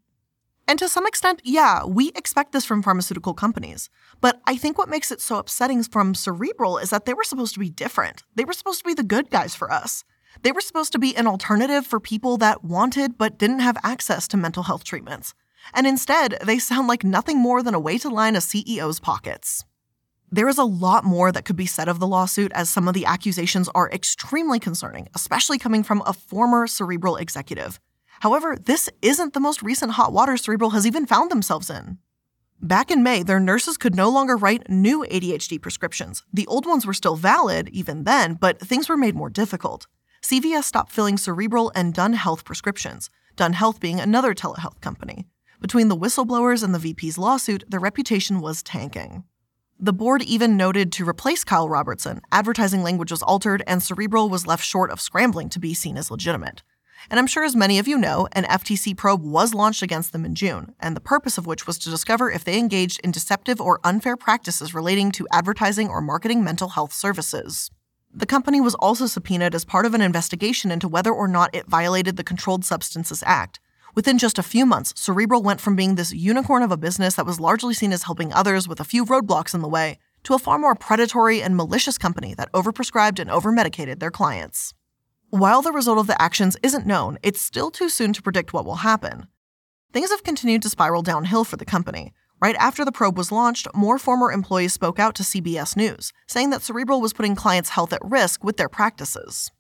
And 0.68 0.78
to 0.81 0.88
some 0.88 1.07
extent, 1.07 1.40
yeah, 1.44 1.85
we 1.87 2.11
expect 2.11 2.52
this 2.52 2.66
from 2.66 2.83
pharmaceutical 2.83 3.33
companies. 3.33 3.88
But 4.20 4.42
I 4.46 4.59
think 4.59 4.76
what 4.76 4.90
makes 4.90 5.11
it 5.11 5.22
so 5.22 5.38
upsetting 5.38 5.83
from 5.83 6.14
Cerebral 6.14 6.76
is 6.76 6.90
that 6.90 7.07
they 7.07 7.14
were 7.14 7.24
supposed 7.24 7.54
to 7.54 7.61
be 7.61 7.70
different. 7.70 8.22
They 8.35 8.44
were 8.44 8.52
supposed 8.52 8.81
to 8.81 8.85
be 8.85 8.92
the 8.92 9.02
good 9.02 9.31
guys 9.31 9.54
for 9.54 9.72
us. 9.72 10.04
They 10.42 10.52
were 10.52 10.61
supposed 10.61 10.92
to 10.92 10.98
be 10.98 11.16
an 11.16 11.26
alternative 11.26 11.87
for 11.87 11.98
people 11.98 12.37
that 12.37 12.62
wanted 12.62 13.16
but 13.16 13.38
didn't 13.38 13.61
have 13.61 13.78
access 13.83 14.28
to 14.28 14.37
mental 14.37 14.64
health 14.64 14.85
treatments. 14.85 15.33
And 15.72 15.87
instead, 15.87 16.37
they 16.44 16.59
sound 16.59 16.87
like 16.87 17.02
nothing 17.02 17.38
more 17.38 17.62
than 17.62 17.74
a 17.74 17.81
way 17.81 17.96
to 17.98 18.11
line 18.11 18.37
a 18.37 18.40
CEO's 18.40 19.00
pockets. 19.00 19.64
There 20.31 20.48
is 20.48 20.59
a 20.59 20.64
lot 20.64 21.02
more 21.02 21.33
that 21.33 21.46
could 21.46 21.57
be 21.57 21.64
said 21.64 21.88
of 21.88 21.98
the 21.98 22.07
lawsuit, 22.07 22.52
as 22.54 22.68
some 22.68 22.87
of 22.87 22.92
the 22.92 23.07
accusations 23.07 23.70
are 23.74 23.90
extremely 23.90 24.61
concerning, 24.61 25.09
especially 25.14 25.59
coming 25.59 25.83
from 25.83 26.02
a 26.04 26.12
former 26.12 26.66
Cerebral 26.66 27.16
executive. 27.16 27.81
However, 28.20 28.57
this 28.57 28.90
isn't 29.02 29.35
the 29.35 29.40
most 29.40 29.62
recent 29.62 29.92
hot 29.92 30.12
water 30.12 30.37
Cerebral 30.37 30.70
has 30.70 30.87
even 30.87 31.07
found 31.07 31.31
themselves 31.31 31.70
in. 31.70 31.98
Back 32.61 32.90
in 32.90 33.04
May, 33.04 33.22
their 33.22 33.38
nurses 33.38 33.76
could 33.76 33.94
no 33.94 34.09
longer 34.09 34.37
write 34.37 34.68
new 34.68 35.04
ADHD 35.04 35.62
prescriptions. 35.62 36.24
The 36.33 36.46
old 36.48 36.66
ones 36.66 36.85
were 36.85 36.94
still 36.94 37.14
valid, 37.14 37.68
even 37.68 38.02
then, 38.02 38.35
but 38.35 38.59
things 38.59 38.88
were 38.88 38.96
made 38.96 39.14
more 39.14 39.31
difficult. 39.31 39.87
CVS 40.22 40.64
stopped 40.64 40.90
filling 40.90 41.16
Cerebral 41.16 41.70
and 41.76 41.94
Done 41.94 42.14
Health 42.14 42.44
prescriptions, 42.44 43.11
Done 43.37 43.52
Health 43.52 43.78
being 43.78 44.00
another 44.00 44.35
telehealth 44.35 44.81
company. 44.81 45.26
Between 45.61 45.87
the 45.87 45.96
whistleblowers 45.96 46.64
and 46.64 46.74
the 46.74 46.81
VP's 46.81 47.18
lawsuit, 47.18 47.62
their 47.68 47.78
reputation 47.78 48.40
was 48.40 48.64
tanking. 48.64 49.22
The 49.78 49.92
board 49.92 50.22
even 50.22 50.57
noted 50.57 50.90
to 50.92 51.09
replace 51.09 51.44
Kyle 51.44 51.68
Robertson, 51.68 52.20
advertising 52.33 52.83
language 52.83 53.12
was 53.12 53.22
altered, 53.22 53.62
and 53.68 53.81
Cerebral 53.81 54.28
was 54.28 54.48
left 54.48 54.64
short 54.64 54.90
of 54.90 55.00
scrambling 55.00 55.48
to 55.50 55.61
be 55.61 55.74
seen 55.74 55.96
as 55.96 56.11
legitimate. 56.11 56.64
And 57.11 57.18
I'm 57.18 57.27
sure, 57.27 57.42
as 57.42 57.57
many 57.57 57.79
of 57.79 57.88
you 57.88 57.97
know, 57.97 58.29
an 58.33 58.44
FTC 58.44 58.94
probe 58.94 59.25
was 59.25 59.55
launched 59.55 59.83
against 59.83 60.12
them 60.12 60.27
in 60.27 60.35
June, 60.35 60.75
and 60.79 60.94
the 60.94 61.01
purpose 61.01 61.38
of 61.38 61.47
which 61.47 61.66
was 61.66 61.79
to 61.79 61.90
discover 61.90 62.31
if 62.31 62.44
they 62.44 62.59
engaged 62.59 63.01
in 63.03 63.12
deceptive 63.12 63.61
or 63.61 63.81
unfair 63.83 64.16
practices 64.16 64.75
relating 64.75 65.11
to 65.12 65.27
advertising 65.33 65.88
or 65.88 66.03
marketing 66.03 66.44
mental 66.44 66.68
health 66.68 66.92
services. 66.92 67.71
The 68.12 68.27
company 68.27 68.61
was 68.61 68.75
also 68.75 69.07
subpoenaed 69.07 69.55
as 69.55 69.64
part 69.64 69.87
of 69.87 69.94
an 69.94 70.03
investigation 70.03 70.71
into 70.71 70.88
whether 70.88 71.12
or 71.12 71.29
not 71.29 71.55
it 71.55 71.66
violated 71.66 72.16
the 72.16 72.25
Controlled 72.25 72.64
Substances 72.64 73.23
Act. 73.25 73.59
Within 73.94 74.18
just 74.18 74.38
a 74.38 74.42
few 74.42 74.66
months, 74.66 74.92
Cerebral 74.97 75.42
went 75.42 75.62
from 75.62 75.77
being 75.77 75.94
this 75.94 76.12
unicorn 76.12 76.62
of 76.62 76.71
a 76.71 76.77
business 76.77 77.14
that 77.14 77.27
was 77.27 77.40
largely 77.40 77.73
seen 77.75 77.92
as 77.92 78.03
helping 78.03 78.33
others 78.33 78.68
with 78.68 78.81
a 78.81 78.85
few 78.85 79.05
roadblocks 79.05 79.55
in 79.55 79.61
the 79.61 79.68
way 79.68 79.99
to 80.25 80.35
a 80.35 80.38
far 80.38 80.59
more 80.59 80.75
predatory 80.75 81.42
and 81.42 81.57
malicious 81.57 81.97
company 81.97 82.35
that 82.35 82.53
overprescribed 82.53 83.18
and 83.18 83.31
overmedicated 83.31 83.99
their 83.99 84.11
clients. 84.11 84.75
While 85.30 85.60
the 85.60 85.72
result 85.72 85.98
of 85.98 86.06
the 86.06 86.20
actions 86.20 86.56
isn't 86.62 86.86
known, 86.86 87.18
it's 87.22 87.38
still 87.38 87.70
too 87.70 87.90
soon 87.90 88.14
to 88.14 88.22
predict 88.22 88.54
what 88.54 88.64
will 88.64 88.76
happen. 88.76 89.26
Things 89.92 90.10
have 90.10 90.22
continued 90.22 90.62
to 90.62 90.70
spiral 90.70 91.02
downhill 91.02 91.44
for 91.44 91.58
the 91.58 91.66
company. 91.66 92.14
Right 92.40 92.56
after 92.56 92.82
the 92.82 92.92
probe 92.92 93.18
was 93.18 93.30
launched, 93.30 93.68
more 93.74 93.98
former 93.98 94.32
employees 94.32 94.72
spoke 94.72 94.98
out 94.98 95.14
to 95.16 95.22
CBS 95.22 95.76
News, 95.76 96.14
saying 96.26 96.48
that 96.48 96.62
Cerebral 96.62 97.02
was 97.02 97.12
putting 97.12 97.34
clients' 97.34 97.68
health 97.70 97.92
at 97.92 98.00
risk 98.02 98.42
with 98.42 98.56
their 98.56 98.70
practices. 98.70 99.50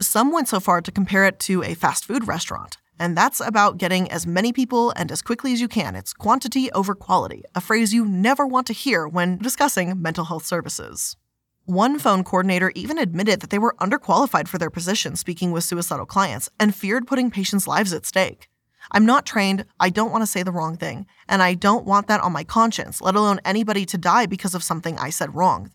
Some 0.00 0.32
went 0.32 0.48
so 0.48 0.58
far 0.58 0.80
to 0.80 0.90
compare 0.90 1.26
it 1.26 1.38
to 1.40 1.62
a 1.64 1.74
fast 1.74 2.06
food 2.06 2.26
restaurant, 2.26 2.78
and 2.98 3.14
that's 3.14 3.40
about 3.40 3.76
getting 3.76 4.10
as 4.10 4.26
many 4.26 4.54
people 4.54 4.90
and 4.96 5.12
as 5.12 5.20
quickly 5.20 5.52
as 5.52 5.60
you 5.60 5.68
can. 5.68 5.96
It's 5.96 6.14
quantity 6.14 6.72
over 6.72 6.94
quality, 6.94 7.42
a 7.54 7.60
phrase 7.60 7.92
you 7.92 8.06
never 8.06 8.46
want 8.46 8.66
to 8.68 8.72
hear 8.72 9.06
when 9.06 9.36
discussing 9.36 10.00
mental 10.00 10.24
health 10.24 10.46
services. 10.46 11.18
One 11.66 11.98
phone 11.98 12.24
coordinator 12.24 12.72
even 12.74 12.98
admitted 12.98 13.40
that 13.40 13.50
they 13.50 13.58
were 13.58 13.76
underqualified 13.80 14.48
for 14.48 14.58
their 14.58 14.70
position 14.70 15.14
speaking 15.14 15.52
with 15.52 15.64
suicidal 15.64 16.06
clients 16.06 16.48
and 16.58 16.74
feared 16.74 17.06
putting 17.06 17.30
patients' 17.30 17.68
lives 17.68 17.92
at 17.92 18.06
stake. 18.06 18.48
I'm 18.90 19.06
not 19.06 19.26
trained, 19.26 19.66
I 19.78 19.90
don't 19.90 20.10
want 20.10 20.22
to 20.22 20.26
say 20.26 20.42
the 20.42 20.52
wrong 20.52 20.76
thing, 20.76 21.06
and 21.28 21.42
I 21.42 21.54
don't 21.54 21.86
want 21.86 22.08
that 22.08 22.22
on 22.22 22.32
my 22.32 22.44
conscience, 22.44 23.00
let 23.00 23.14
alone 23.14 23.40
anybody 23.44 23.84
to 23.86 23.98
die 23.98 24.26
because 24.26 24.54
of 24.54 24.64
something 24.64 24.98
I 24.98 25.10
said 25.10 25.34
wrong. 25.34 25.70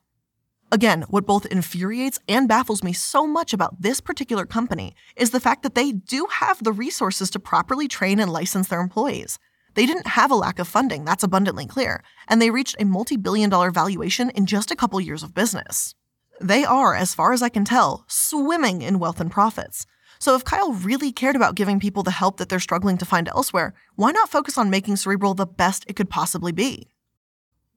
Again, 0.72 1.04
what 1.04 1.28
both 1.28 1.46
infuriates 1.46 2.20
and 2.28 2.50
baffles 2.50 2.84
me 2.84 2.92
so 2.92 3.26
much 3.28 3.54
about 3.54 3.82
this 3.82 4.02
particular 4.02 4.46
company 4.46 4.96
is 5.16 5.30
the 5.30 5.40
fact 5.40 5.64
that 5.64 5.76
they 5.76 5.92
do 5.92 6.28
have 6.30 6.64
the 6.64 6.74
resources 6.74 7.30
to 7.30 7.40
properly 7.40 7.88
train 7.88 8.20
and 8.20 8.34
license 8.34 8.68
their 8.68 8.82
employees. 8.82 9.38
They 9.76 9.86
didn't 9.86 10.08
have 10.08 10.32
a 10.32 10.36
lack 10.36 10.58
of 10.58 10.70
funding, 10.70 11.04
that's 11.04 11.24
abundantly 11.24 11.66
clear, 11.66 12.02
and 12.30 12.42
they 12.42 12.50
reached 12.50 12.78
a 12.80 12.86
multi 12.86 13.18
billion 13.18 13.50
dollar 13.50 13.72
valuation 13.72 14.30
in 14.30 14.46
just 14.46 14.72
a 14.72 14.76
couple 14.76 15.00
years 15.02 15.22
of 15.22 15.34
business. 15.34 15.94
They 16.42 16.64
are, 16.64 16.96
as 16.96 17.14
far 17.14 17.34
as 17.34 17.42
I 17.42 17.50
can 17.50 17.66
tell, 17.66 18.06
swimming 18.08 18.82
in 18.82 19.00
wealth 19.00 19.20
and 19.20 19.30
profits. 19.30 19.86
So 20.18 20.34
if 20.34 20.46
Kyle 20.46 20.72
really 20.72 21.12
cared 21.12 21.36
about 21.36 21.56
giving 21.56 21.80
people 21.80 22.04
the 22.04 22.12
help 22.12 22.38
that 22.38 22.48
they're 22.48 22.60
struggling 22.60 22.98
to 23.00 23.06
find 23.06 23.28
elsewhere, 23.28 23.74
why 23.96 24.12
not 24.12 24.30
focus 24.30 24.58
on 24.58 24.70
making 24.70 24.96
Cerebral 24.96 25.34
the 25.34 25.46
best 25.46 25.84
it 25.88 25.98
could 25.98 26.10
possibly 26.10 26.54
be? 26.54 26.90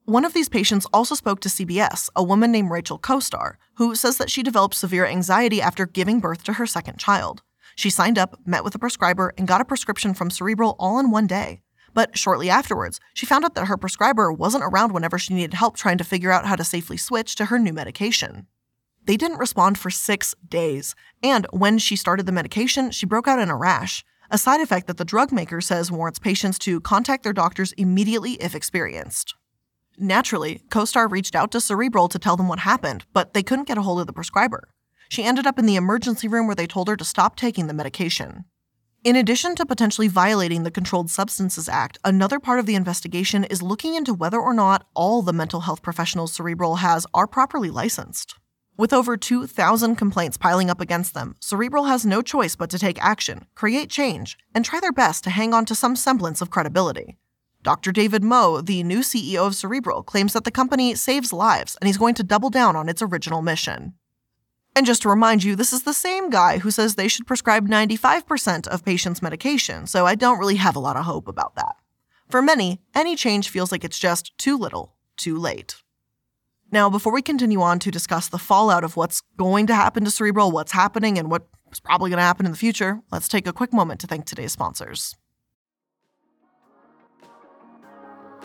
One 0.05 0.25
of 0.25 0.35
these 0.35 0.49
patients 0.49 0.87
also 0.93 1.17
spoke 1.17 1.41
to 1.41 1.49
CBS, 1.49 2.09
a 2.15 2.23
woman 2.23 2.53
named 2.53 2.71
Rachel 2.71 2.99
Kostar, 2.99 3.57
who 3.75 3.97
says 3.97 4.19
that 4.19 4.31
she 4.31 4.45
developed 4.45 4.77
severe 4.77 5.05
anxiety 5.05 5.61
after 5.61 5.85
giving 5.85 6.21
birth 6.21 6.45
to 6.45 6.55
her 6.55 6.67
second 6.67 6.99
child. 6.99 7.43
She 7.75 7.91
signed 7.91 8.19
up, 8.19 8.39
met 8.47 8.65
with 8.65 8.75
a 8.75 8.79
prescriber, 8.79 9.35
and 9.37 9.49
got 9.49 9.61
a 9.61 9.65
prescription 9.65 10.15
from 10.15 10.31
Cerebral 10.31 10.77
all 10.79 10.99
in 11.01 11.11
one 11.11 11.27
day. 11.27 11.61
But 11.95 12.17
shortly 12.17 12.51
afterwards, 12.51 13.01
she 13.15 13.27
found 13.27 13.45
out 13.45 13.55
that 13.55 13.67
her 13.67 13.77
prescriber 13.77 14.33
wasn't 14.33 14.65
around 14.65 14.93
whenever 14.93 15.19
she 15.19 15.35
needed 15.35 15.55
help 15.55 15.77
trying 15.77 15.99
to 15.99 16.05
figure 16.05 16.31
out 16.31 16.47
how 16.47 16.57
to 16.57 16.65
safely 16.65 16.97
switch 16.97 17.35
to 17.37 17.47
her 17.47 17.59
new 17.59 17.73
medication. 17.73 18.47
They 19.05 19.17
didn't 19.17 19.39
respond 19.39 19.79
for 19.79 19.91
six 19.91 20.35
days, 20.47 20.95
and 21.23 21.47
when 21.51 21.79
she 21.79 21.97
started 21.97 22.27
the 22.27 22.33
medication, 22.33 22.91
she 22.91 23.07
broke 23.07 23.27
out 23.27 23.39
in 23.39 23.49
a 23.49 23.57
rash, 23.57 24.05
a 24.31 24.37
side 24.37 24.61
effect 24.61 24.87
that 24.87 24.99
the 24.99 25.05
drug 25.05 25.33
maker 25.33 25.61
says 25.61 25.91
warrants 25.91 26.19
patients 26.19 26.59
to 26.61 26.81
contact 26.81 27.25
their 27.25 27.33
doctors 27.33 27.73
immediately 27.73 28.33
if 28.35 28.55
experienced. 28.55 29.35
Naturally, 29.97 30.63
CoStar 30.69 31.11
reached 31.11 31.35
out 31.35 31.51
to 31.53 31.61
Cerebral 31.61 32.09
to 32.09 32.19
tell 32.19 32.37
them 32.37 32.49
what 32.49 32.61
happened, 32.61 33.05
but 33.13 33.33
they 33.33 33.43
couldn't 33.43 33.67
get 33.67 33.79
a 33.79 33.83
hold 33.83 34.01
of 34.01 34.07
the 34.07 34.13
prescriber. 34.13 34.69
She 35.09 35.25
ended 35.25 35.47
up 35.47 35.59
in 35.59 35.67
the 35.67 35.77
emergency 35.77 36.29
room 36.29 36.47
where 36.47 36.55
they 36.55 36.67
told 36.67 36.89
her 36.89 36.97
to 36.97 37.05
stop 37.05 37.35
taking 37.35 37.67
the 37.67 37.75
medication. 37.75 38.45
In 39.05 39.15
addition 39.15 39.55
to 39.55 39.65
potentially 39.65 40.09
violating 40.09 40.65
the 40.65 40.73
Controlled 40.73 41.09
Substances 41.09 41.69
Act, 41.69 41.99
another 42.05 42.41
part 42.41 42.59
of 42.59 42.67
the 42.67 42.75
investigation 42.75 43.45
is 43.45 43.63
looking 43.63 43.95
into 43.95 44.13
whether 44.13 44.41
or 44.41 44.53
not 44.53 44.89
all 44.93 45.23
the 45.23 45.33
mental 45.33 45.61
health 45.61 45.83
professionals 45.83 46.33
Cerebral 46.33 46.77
has 46.77 47.07
are 47.15 47.29
properly 47.29 47.71
licensed. 47.71 48.35
With 48.77 48.93
over 48.93 49.17
2,000 49.17 49.95
complaints 49.95 50.37
piling 50.37 50.69
up 50.69 50.81
against 50.81 51.15
them, 51.15 51.37
Cerebral 51.39 51.85
has 51.85 52.05
no 52.05 52.23
choice 52.23 52.57
but 52.57 52.71
to 52.71 52.79
take 52.79 53.01
action, 53.03 53.47
create 53.55 53.89
change, 53.89 54.37
and 54.53 54.65
try 54.65 54.81
their 54.81 54.93
best 54.93 55.23
to 55.25 55.31
hang 55.31 55.55
on 55.55 55.65
to 55.67 55.77
some 55.77 55.95
semblance 55.95 56.43
of 56.43 56.51
credibility. 56.51 57.17
Dr. 57.63 57.93
David 57.93 58.25
Mou, 58.25 58.63
the 58.63 58.83
new 58.83 59.01
CEO 59.01 59.47
of 59.47 59.55
Cerebral, 59.55 60.03
claims 60.03 60.33
that 60.33 60.43
the 60.43 60.51
company 60.51 60.97
saves 60.97 61.33
lives 61.33 61.77
and 61.81 61.87
he's 61.87 61.99
going 61.99 62.15
to 62.17 62.25
double 62.25 62.51
down 62.51 62.75
on 62.75 62.89
its 62.89 63.01
original 63.01 63.43
mission. 63.43 63.95
And 64.79 64.87
just 64.87 65.03
to 65.03 65.09
remind 65.09 65.43
you, 65.43 65.57
this 65.57 65.73
is 65.73 65.83
the 65.83 65.93
same 65.93 66.31
guy 66.31 66.59
who 66.59 66.71
says 66.71 66.95
they 66.95 67.09
should 67.09 67.27
prescribe 67.27 67.67
95% 67.67 68.69
of 68.69 68.85
patients' 68.85 69.21
medication, 69.21 69.89
so 69.89 70.07
I 70.07 70.15
don't 70.15 70.39
really 70.39 70.55
have 70.55 70.77
a 70.77 70.79
lot 70.79 70.97
of 70.97 71.05
hope 71.05 71.27
about 71.27 71.57
that. 71.57 71.75
For 72.29 72.41
many, 72.41 72.81
any 72.95 73.17
change 73.17 73.49
feels 73.49 73.73
like 73.73 73.83
it's 73.83 73.99
just 73.99 74.39
too 74.39 74.57
little, 74.57 74.95
too 75.17 75.37
late. 75.37 75.83
Now, 76.71 76.89
before 76.89 77.13
we 77.13 77.23
continue 77.23 77.61
on 77.61 77.81
to 77.81 77.91
discuss 77.91 78.29
the 78.29 78.39
fallout 78.39 78.85
of 78.85 78.97
what's 78.97 79.21
going 79.37 79.67
to 79.67 79.75
happen 79.75 80.05
to 80.05 80.13
Cerebral, 80.13 80.53
what's 80.53 80.71
happening, 80.71 81.19
and 81.19 81.29
what's 81.29 81.81
probably 81.83 82.11
going 82.11 82.19
to 82.19 82.23
happen 82.23 82.47
in 82.47 82.53
the 82.53 82.57
future, 82.57 83.01
let's 83.11 83.27
take 83.27 83.49
a 83.49 83.53
quick 83.53 83.73
moment 83.73 83.99
to 84.03 84.07
thank 84.07 84.27
today's 84.27 84.53
sponsors. 84.53 85.17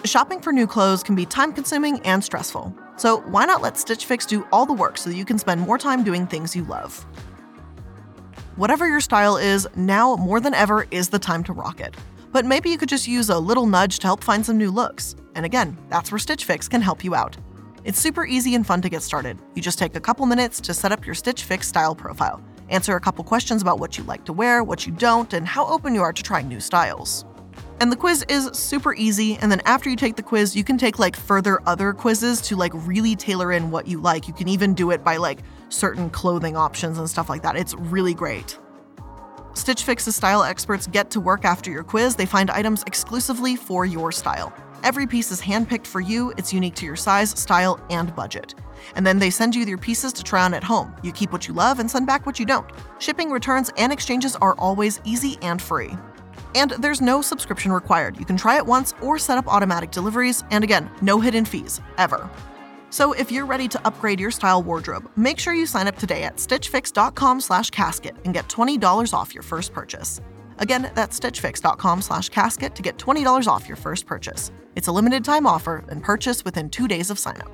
Shopping 0.05 0.41
for 0.41 0.51
new 0.51 0.67
clothes 0.67 1.01
can 1.01 1.15
be 1.15 1.25
time 1.25 1.53
consuming 1.53 2.01
and 2.01 2.21
stressful. 2.21 2.75
So, 2.97 3.21
why 3.21 3.45
not 3.45 3.61
let 3.61 3.77
Stitch 3.77 4.05
Fix 4.05 4.25
do 4.25 4.45
all 4.51 4.65
the 4.65 4.73
work 4.73 4.97
so 4.97 5.09
that 5.09 5.15
you 5.15 5.23
can 5.23 5.39
spend 5.39 5.61
more 5.61 5.77
time 5.77 6.03
doing 6.03 6.27
things 6.27 6.53
you 6.53 6.65
love? 6.65 7.05
Whatever 8.57 8.85
your 8.85 8.99
style 8.99 9.37
is, 9.37 9.65
now 9.77 10.17
more 10.17 10.41
than 10.41 10.53
ever 10.53 10.87
is 10.91 11.07
the 11.07 11.19
time 11.19 11.41
to 11.45 11.53
rock 11.53 11.79
it. 11.79 11.95
But 12.33 12.43
maybe 12.43 12.69
you 12.69 12.77
could 12.77 12.89
just 12.89 13.07
use 13.07 13.29
a 13.29 13.39
little 13.39 13.65
nudge 13.65 13.99
to 13.99 14.07
help 14.07 14.25
find 14.25 14.45
some 14.45 14.57
new 14.57 14.71
looks. 14.71 15.15
And 15.35 15.45
again, 15.45 15.77
that's 15.87 16.11
where 16.11 16.19
Stitch 16.19 16.43
Fix 16.43 16.67
can 16.67 16.81
help 16.81 17.01
you 17.01 17.15
out. 17.15 17.37
It's 17.85 17.99
super 17.99 18.25
easy 18.25 18.55
and 18.55 18.67
fun 18.67 18.81
to 18.81 18.89
get 18.89 19.03
started. 19.03 19.39
You 19.55 19.61
just 19.61 19.79
take 19.79 19.95
a 19.95 20.01
couple 20.01 20.25
minutes 20.25 20.59
to 20.61 20.73
set 20.73 20.91
up 20.91 21.05
your 21.05 21.15
Stitch 21.15 21.45
Fix 21.45 21.65
style 21.65 21.95
profile, 21.95 22.41
answer 22.67 22.97
a 22.97 23.01
couple 23.01 23.23
questions 23.23 23.61
about 23.61 23.79
what 23.79 23.97
you 23.97 24.03
like 24.03 24.25
to 24.25 24.33
wear, 24.33 24.65
what 24.65 24.85
you 24.85 24.91
don't, 24.91 25.31
and 25.31 25.47
how 25.47 25.65
open 25.65 25.95
you 25.95 26.01
are 26.01 26.11
to 26.11 26.23
trying 26.23 26.49
new 26.49 26.59
styles. 26.59 27.23
And 27.83 27.91
the 27.91 27.97
quiz 27.97 28.23
is 28.29 28.49
super 28.53 28.93
easy. 28.93 29.37
And 29.41 29.51
then 29.51 29.59
after 29.65 29.89
you 29.89 29.97
take 29.97 30.15
the 30.15 30.23
quiz, 30.23 30.55
you 30.55 30.63
can 30.63 30.77
take 30.77 30.99
like 30.99 31.17
further 31.17 31.59
other 31.65 31.91
quizzes 31.91 32.39
to 32.43 32.55
like 32.55 32.71
really 32.73 33.13
tailor 33.13 33.51
in 33.51 33.71
what 33.71 33.89
you 33.89 33.99
like. 33.99 34.25
You 34.25 34.33
can 34.33 34.47
even 34.47 34.73
do 34.73 34.91
it 34.91 35.03
by 35.03 35.17
like 35.17 35.39
certain 35.67 36.09
clothing 36.09 36.55
options 36.55 36.97
and 36.97 37.09
stuff 37.09 37.27
like 37.27 37.41
that. 37.41 37.57
It's 37.57 37.73
really 37.73 38.13
great. 38.13 38.57
Stitch 39.53 39.83
Fix's 39.83 40.15
style 40.15 40.43
experts 40.43 40.87
get 40.87 41.11
to 41.11 41.19
work 41.19 41.43
after 41.43 41.69
your 41.69 41.83
quiz. 41.83 42.15
They 42.15 42.25
find 42.25 42.49
items 42.49 42.83
exclusively 42.87 43.57
for 43.57 43.85
your 43.85 44.13
style. 44.13 44.53
Every 44.85 45.05
piece 45.05 45.29
is 45.29 45.41
handpicked 45.41 45.85
for 45.85 45.99
you, 45.99 46.31
it's 46.37 46.53
unique 46.53 46.75
to 46.75 46.85
your 46.85 46.95
size, 46.95 47.31
style, 47.31 47.85
and 47.89 48.15
budget. 48.15 48.55
And 48.95 49.05
then 49.05 49.19
they 49.19 49.29
send 49.29 49.55
you 49.55 49.65
your 49.65 49.77
pieces 49.77 50.13
to 50.13 50.23
try 50.23 50.45
on 50.45 50.53
at 50.53 50.63
home. 50.63 50.95
You 51.03 51.11
keep 51.11 51.33
what 51.33 51.49
you 51.49 51.53
love 51.53 51.79
and 51.79 51.91
send 51.91 52.07
back 52.07 52.25
what 52.25 52.39
you 52.39 52.45
don't. 52.45 52.69
Shipping, 52.99 53.29
returns, 53.29 53.71
and 53.75 53.91
exchanges 53.91 54.37
are 54.37 54.55
always 54.57 55.01
easy 55.03 55.37
and 55.41 55.61
free. 55.61 55.97
And 56.55 56.71
there's 56.71 57.01
no 57.01 57.21
subscription 57.21 57.71
required. 57.71 58.17
You 58.17 58.25
can 58.25 58.37
try 58.37 58.57
it 58.57 58.65
once 58.65 58.93
or 59.01 59.17
set 59.17 59.37
up 59.37 59.47
automatic 59.47 59.91
deliveries, 59.91 60.43
and 60.51 60.63
again, 60.63 60.89
no 61.01 61.19
hidden 61.19 61.45
fees, 61.45 61.81
ever. 61.97 62.29
So 62.89 63.13
if 63.13 63.31
you're 63.31 63.47
ready 63.47 63.67
to 63.69 63.87
upgrade 63.87 64.19
your 64.19 64.29
style 64.29 64.61
wardrobe, 64.61 65.09
make 65.15 65.39
sure 65.39 65.53
you 65.53 65.65
sign 65.65 65.87
up 65.87 65.97
today 65.97 66.23
at 66.23 66.35
stitchfix.com 66.35 67.41
slash 67.41 67.71
casket 67.71 68.15
and 68.23 68.33
get 68.33 68.47
$20 68.49 69.13
off 69.13 69.33
your 69.33 69.41
first 69.41 69.73
purchase. 69.73 70.21
Again, 70.59 70.91
that's 70.93 71.19
stitchfix.com 71.19 72.01
slash 72.03 72.29
casket 72.29 72.75
to 72.75 72.81
get 72.83 72.97
$20 72.97 73.47
off 73.47 73.67
your 73.67 73.77
first 73.77 74.05
purchase. 74.05 74.51
It's 74.75 74.87
a 74.87 74.91
limited 74.91 75.25
time 75.25 75.47
offer 75.47 75.83
and 75.89 76.03
purchase 76.03 76.45
within 76.45 76.69
2 76.69 76.87
days 76.87 77.09
of 77.09 77.17
sign 77.17 77.41
up. 77.41 77.51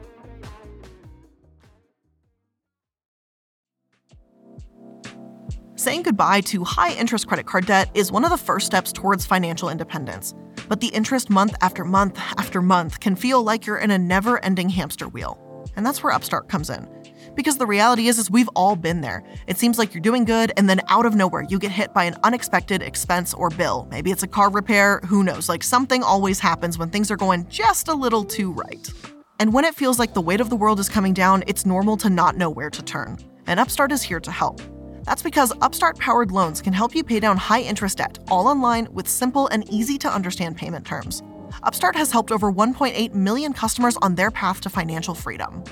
Saying 5.80 6.04
goodbye 6.04 6.42
to 6.42 6.65
high 6.65 6.94
interest 6.94 7.26
credit 7.30 7.46
card 7.46 7.65
debt 7.65 7.89
is 7.94 8.12
one 8.12 8.26
of 8.26 8.32
the 8.32 8.38
first 8.38 8.65
steps 8.65 8.92
towards 8.92 9.26
financial 9.26 9.70
independence. 9.70 10.36
But 10.68 10.82
the 10.82 10.88
interest 10.88 11.30
month 11.30 11.56
after 11.62 11.86
month 11.86 12.20
after 12.36 12.62
month 12.62 13.00
can 13.00 13.15
feel 13.15 13.42
like 13.44 13.65
you're 13.65 13.78
in 13.78 13.89
a 13.89 13.98
never 13.98 14.44
ending 14.44 14.68
hamster 14.68 15.08
wheel. 15.08 15.39
And 15.78 15.86
that's 15.86 16.04
where 16.04 16.12
Upstart 16.12 16.50
comes 16.50 16.70
in. 16.70 16.86
Because 17.34 17.56
the 17.56 17.65
reality 17.65 18.10
is, 18.10 18.20
is 18.20 18.30
we've 18.30 18.50
all 18.58 18.76
been 18.76 19.00
there. 19.00 19.24
It 19.48 19.58
seems 19.58 19.78
like 19.80 19.94
you're 19.94 20.02
doing 20.02 20.26
good, 20.26 20.52
and 20.58 20.68
then 20.70 20.82
out 20.89 21.06
of 21.06 21.15
nowhere, 21.15 21.46
you 21.50 21.58
get 21.58 21.72
hit 21.72 21.94
by 21.94 22.04
an 22.04 22.18
unexpected 22.26 22.82
expense 22.82 23.34
or 23.34 23.50
bill. 23.50 23.88
Maybe 23.89 24.12
it's 24.12 24.24
a 24.24 24.28
car 24.28 24.50
repair, 24.50 25.00
who 25.06 25.24
knows? 25.24 25.48
Like 25.48 25.63
something 25.63 26.04
always 26.04 26.42
happens 26.42 26.78
when 26.78 26.89
things 26.89 27.10
are 27.10 27.15
going 27.15 27.48
just 27.48 27.88
a 27.88 27.94
little 27.94 28.26
too 28.26 28.52
right. 28.52 28.92
And 29.39 29.54
when 29.54 29.63
it 29.63 29.76
feels 29.76 29.98
like 29.98 30.13
the 30.13 30.20
weight 30.20 30.42
of 30.42 30.50
the 30.50 30.58
world 30.58 30.82
is 30.82 30.89
coming 30.89 31.13
down, 31.13 31.46
it's 31.48 31.65
normal 31.65 31.96
to 31.96 32.10
not 32.10 32.36
know 32.36 32.50
where 32.50 32.70
to 32.70 32.84
turn. 32.84 33.18
And 33.48 33.62
Upstart 33.62 33.94
is 33.94 34.02
here 34.02 34.20
to 34.20 34.32
help. 34.32 34.62
That's 35.10 35.24
because 35.24 35.52
Upstart 35.63 35.98
powered 35.98 36.30
loans 36.30 36.62
can 36.62 36.72
help 36.72 36.93
you 36.93 37.04
pay 37.04 37.19
down 37.19 37.36
high 37.36 37.62
interest 37.62 37.98
debt 37.98 38.19
all 38.28 38.48
online 38.48 38.88
with 38.91 39.08
simple 39.08 39.48
and 39.48 39.67
easy 39.67 39.98
to 39.98 40.08
understand 40.08 40.56
payment 40.56 40.86
terms. 40.86 41.24
Upstart 41.63 41.95
has 41.95 42.12
helped 42.12 42.32
over 42.32 42.52
1.8 42.52 43.15
million 43.15 43.52
customers 43.52 43.98
on 44.04 44.13
their 44.13 44.30
path 44.30 44.62
to 44.62 44.69
financial 44.69 45.15
freedom. 45.15 45.63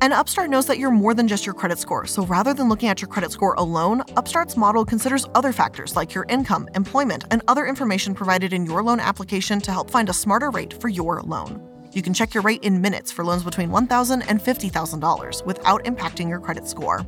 And 0.00 0.12
Upstart 0.12 0.50
knows 0.50 0.66
that 0.66 0.78
you're 0.78 0.90
more 0.90 1.14
than 1.14 1.28
just 1.28 1.46
your 1.46 1.54
credit 1.54 1.78
score, 1.78 2.04
so 2.04 2.26
rather 2.26 2.52
than 2.52 2.68
looking 2.68 2.88
at 2.88 3.00
your 3.00 3.06
credit 3.06 3.30
score 3.30 3.54
alone, 3.58 4.02
Upstart's 4.16 4.56
model 4.56 4.84
considers 4.84 5.24
other 5.36 5.52
factors 5.52 5.94
like 5.94 6.12
your 6.12 6.26
income, 6.28 6.68
employment, 6.74 7.26
and 7.30 7.42
other 7.46 7.66
information 7.66 8.12
provided 8.12 8.52
in 8.52 8.66
your 8.66 8.82
loan 8.82 8.98
application 8.98 9.60
to 9.60 9.70
help 9.70 9.88
find 9.88 10.08
a 10.08 10.12
smarter 10.12 10.50
rate 10.50 10.74
for 10.80 10.88
your 10.88 11.22
loan. 11.22 11.62
You 11.92 12.02
can 12.02 12.12
check 12.12 12.34
your 12.34 12.42
rate 12.42 12.64
in 12.64 12.80
minutes 12.80 13.12
for 13.12 13.24
loans 13.24 13.44
between 13.44 13.70
$1,000 13.70 14.24
and 14.28 14.40
$50,000 14.40 15.46
without 15.46 15.84
impacting 15.84 16.28
your 16.28 16.40
credit 16.40 16.66
score. 16.66 17.06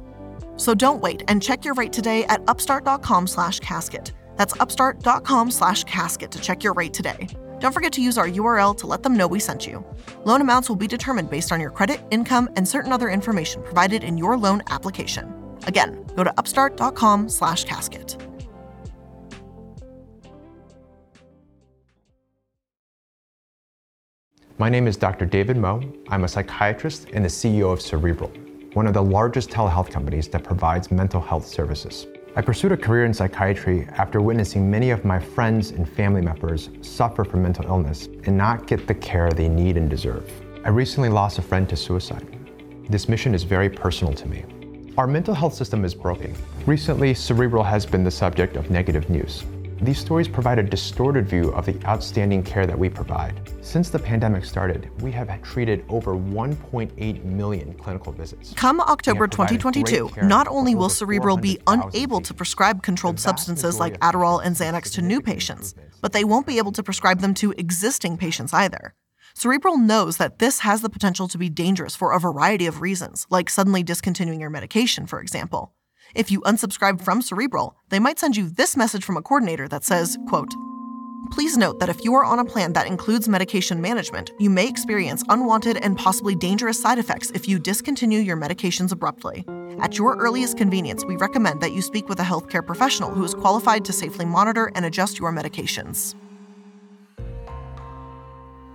So 0.62 0.74
don't 0.74 1.02
wait 1.02 1.24
and 1.26 1.42
check 1.42 1.64
your 1.64 1.74
rate 1.74 1.92
today 1.92 2.24
at 2.28 2.40
upstart.com/casket. 2.46 4.12
That's 4.36 4.54
upstart.com/casket 4.60 6.30
to 6.30 6.38
check 6.40 6.62
your 6.62 6.72
rate 6.72 6.94
today. 6.94 7.26
Don't 7.58 7.74
forget 7.74 7.92
to 7.94 8.00
use 8.00 8.16
our 8.16 8.28
URL 8.28 8.72
to 8.74 8.86
let 8.86 9.02
them 9.02 9.16
know 9.16 9.26
we 9.26 9.40
sent 9.40 9.66
you. 9.66 9.84
Loan 10.24 10.40
amounts 10.40 10.68
will 10.68 10.76
be 10.76 10.86
determined 10.86 11.30
based 11.30 11.50
on 11.50 11.60
your 11.60 11.70
credit, 11.70 11.98
income, 12.12 12.48
and 12.54 12.68
certain 12.68 12.92
other 12.92 13.10
information 13.10 13.60
provided 13.64 14.04
in 14.04 14.16
your 14.16 14.36
loan 14.36 14.62
application. 14.70 15.34
Again, 15.66 16.04
go 16.14 16.22
to 16.22 16.32
upstart.com/casket. 16.38 18.16
My 24.58 24.68
name 24.68 24.86
is 24.86 24.96
Dr. 24.96 25.26
David 25.26 25.56
Mou. 25.56 25.82
I'm 26.08 26.22
a 26.22 26.28
psychiatrist 26.28 27.08
and 27.12 27.24
the 27.24 27.28
CEO 27.28 27.72
of 27.72 27.80
Cerebral, 27.80 28.30
one 28.74 28.86
of 28.86 28.94
the 28.94 29.02
largest 29.02 29.50
telehealth 29.50 29.90
companies 29.90 30.28
that 30.28 30.42
provides 30.42 30.90
mental 30.90 31.20
health 31.20 31.46
services. 31.46 32.06
I 32.34 32.40
pursued 32.40 32.72
a 32.72 32.76
career 32.76 33.04
in 33.04 33.12
psychiatry 33.12 33.86
after 33.98 34.22
witnessing 34.22 34.70
many 34.70 34.88
of 34.88 35.04
my 35.04 35.20
friends 35.20 35.72
and 35.72 35.86
family 35.86 36.22
members 36.22 36.70
suffer 36.80 37.22
from 37.22 37.42
mental 37.42 37.66
illness 37.66 38.06
and 38.24 38.38
not 38.38 38.66
get 38.66 38.86
the 38.86 38.94
care 38.94 39.30
they 39.30 39.48
need 39.48 39.76
and 39.76 39.90
deserve. 39.90 40.30
I 40.64 40.70
recently 40.70 41.10
lost 41.10 41.38
a 41.38 41.42
friend 41.42 41.68
to 41.68 41.76
suicide. 41.76 42.26
This 42.88 43.10
mission 43.10 43.34
is 43.34 43.42
very 43.42 43.68
personal 43.68 44.14
to 44.14 44.26
me. 44.26 44.44
Our 44.96 45.06
mental 45.06 45.34
health 45.34 45.52
system 45.52 45.84
is 45.84 45.94
broken. 45.94 46.34
Recently, 46.64 47.12
Cerebral 47.12 47.64
has 47.64 47.84
been 47.84 48.04
the 48.04 48.10
subject 48.10 48.56
of 48.56 48.70
negative 48.70 49.10
news. 49.10 49.44
These 49.82 49.98
stories 49.98 50.28
provide 50.28 50.60
a 50.60 50.62
distorted 50.62 51.28
view 51.28 51.50
of 51.54 51.66
the 51.66 51.76
outstanding 51.86 52.44
care 52.44 52.68
that 52.68 52.78
we 52.78 52.88
provide. 52.88 53.50
Since 53.62 53.90
the 53.90 53.98
pandemic 53.98 54.44
started, 54.44 54.88
we 55.02 55.10
have 55.10 55.42
treated 55.42 55.84
over 55.88 56.14
1.8 56.14 57.24
million 57.24 57.74
clinical 57.74 58.12
visits. 58.12 58.54
Come 58.54 58.80
October 58.80 59.26
2022, 59.26 60.10
not 60.22 60.46
only 60.46 60.76
will 60.76 60.88
Cerebral 60.88 61.36
be 61.36 61.58
unable 61.66 62.20
to 62.20 62.32
prescribe 62.32 62.84
controlled 62.84 63.18
substances 63.18 63.80
like 63.80 63.98
Adderall 63.98 64.40
and 64.44 64.54
Xanax 64.54 64.92
to 64.92 65.02
new 65.02 65.20
patients, 65.20 65.74
but 66.00 66.12
they 66.12 66.22
won't 66.22 66.46
be 66.46 66.58
able 66.58 66.70
to 66.70 66.82
prescribe 66.84 67.18
them 67.18 67.34
to 67.34 67.50
existing 67.58 68.16
patients 68.16 68.54
either. 68.54 68.94
Cerebral 69.34 69.78
knows 69.78 70.16
that 70.18 70.38
this 70.38 70.60
has 70.60 70.82
the 70.82 70.90
potential 70.90 71.26
to 71.26 71.38
be 71.38 71.48
dangerous 71.48 71.96
for 71.96 72.12
a 72.12 72.20
variety 72.20 72.66
of 72.66 72.82
reasons, 72.82 73.26
like 73.30 73.50
suddenly 73.50 73.82
discontinuing 73.82 74.38
your 74.38 74.50
medication, 74.50 75.06
for 75.06 75.20
example. 75.20 75.74
If 76.14 76.30
you 76.30 76.40
unsubscribe 76.42 77.00
from 77.00 77.22
Cerebral, 77.22 77.74
they 77.88 77.98
might 77.98 78.18
send 78.18 78.36
you 78.36 78.50
this 78.50 78.76
message 78.76 79.04
from 79.04 79.16
a 79.16 79.22
coordinator 79.22 79.68
that 79.68 79.84
says, 79.84 80.18
quote, 80.28 80.52
Please 81.30 81.56
note 81.56 81.78
that 81.78 81.88
if 81.88 82.04
you 82.04 82.12
are 82.14 82.24
on 82.24 82.40
a 82.40 82.44
plan 82.44 82.74
that 82.74 82.86
includes 82.86 83.28
medication 83.28 83.80
management, 83.80 84.32
you 84.38 84.50
may 84.50 84.68
experience 84.68 85.24
unwanted 85.30 85.78
and 85.78 85.96
possibly 85.96 86.34
dangerous 86.34 86.80
side 86.80 86.98
effects 86.98 87.30
if 87.30 87.48
you 87.48 87.58
discontinue 87.58 88.18
your 88.18 88.36
medications 88.36 88.92
abruptly. 88.92 89.46
At 89.80 89.96
your 89.96 90.16
earliest 90.16 90.58
convenience, 90.58 91.04
we 91.06 91.16
recommend 91.16 91.62
that 91.62 91.72
you 91.72 91.80
speak 91.80 92.08
with 92.08 92.20
a 92.20 92.24
healthcare 92.24 92.66
professional 92.66 93.10
who 93.10 93.24
is 93.24 93.32
qualified 93.32 93.84
to 93.86 93.92
safely 93.94 94.26
monitor 94.26 94.70
and 94.74 94.84
adjust 94.84 95.18
your 95.18 95.32
medications. 95.32 96.14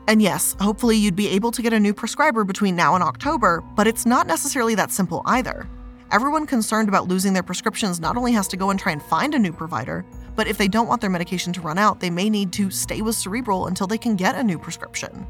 And 0.08 0.22
yes, 0.22 0.56
hopefully 0.60 0.96
you'd 0.96 1.16
be 1.18 1.28
able 1.28 1.52
to 1.52 1.62
get 1.62 1.74
a 1.74 1.80
new 1.80 1.94
prescriber 1.94 2.44
between 2.44 2.76
now 2.76 2.96
and 2.96 3.04
October, 3.04 3.62
but 3.76 3.86
it's 3.86 4.06
not 4.06 4.26
necessarily 4.26 4.74
that 4.76 4.92
simple 4.92 5.22
either. 5.26 5.68
Everyone 6.10 6.46
concerned 6.46 6.88
about 6.88 7.10
losing 7.10 7.34
their 7.34 7.44
prescriptions 7.44 8.00
not 8.00 8.16
only 8.16 8.32
has 8.32 8.48
to 8.48 8.58
go 8.58 8.70
and 8.70 8.80
try 8.80 8.94
and 8.94 9.04
find 9.04 9.36
a 9.36 9.40
new 9.40 9.52
provider, 9.52 10.06
but 10.38 10.48
if 10.48 10.58
they 10.58 10.70
don't 10.70 10.88
want 10.88 11.02
their 11.02 11.10
medication 11.10 11.52
to 11.52 11.60
run 11.60 11.78
out, 11.78 12.00
they 12.00 12.10
may 12.10 12.30
need 12.30 12.54
to 12.54 12.72
stay 12.72 13.02
with 13.02 13.16
Cerebral 13.16 13.68
until 13.68 13.88
they 13.88 13.98
can 13.98 14.16
get 14.16 14.36
a 14.36 14.44
new 14.44 14.58
prescription. 14.58 15.28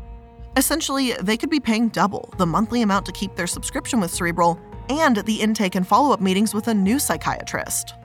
Essentially, 0.56 1.14
they 1.14 1.36
could 1.36 1.50
be 1.50 1.60
paying 1.60 1.88
double 1.90 2.32
the 2.38 2.46
monthly 2.46 2.84
amount 2.84 3.08
to 3.08 3.12
keep 3.12 3.36
their 3.36 3.48
subscription 3.48 4.00
with 4.00 4.14
Cerebral 4.14 4.60
and 4.90 5.18
the 5.18 5.42
intake 5.42 5.74
and 5.74 5.88
follow 5.88 6.14
up 6.14 6.22
meetings 6.22 6.54
with 6.54 6.68
a 6.68 6.74
new 6.74 7.00
psychiatrist. 7.00 7.96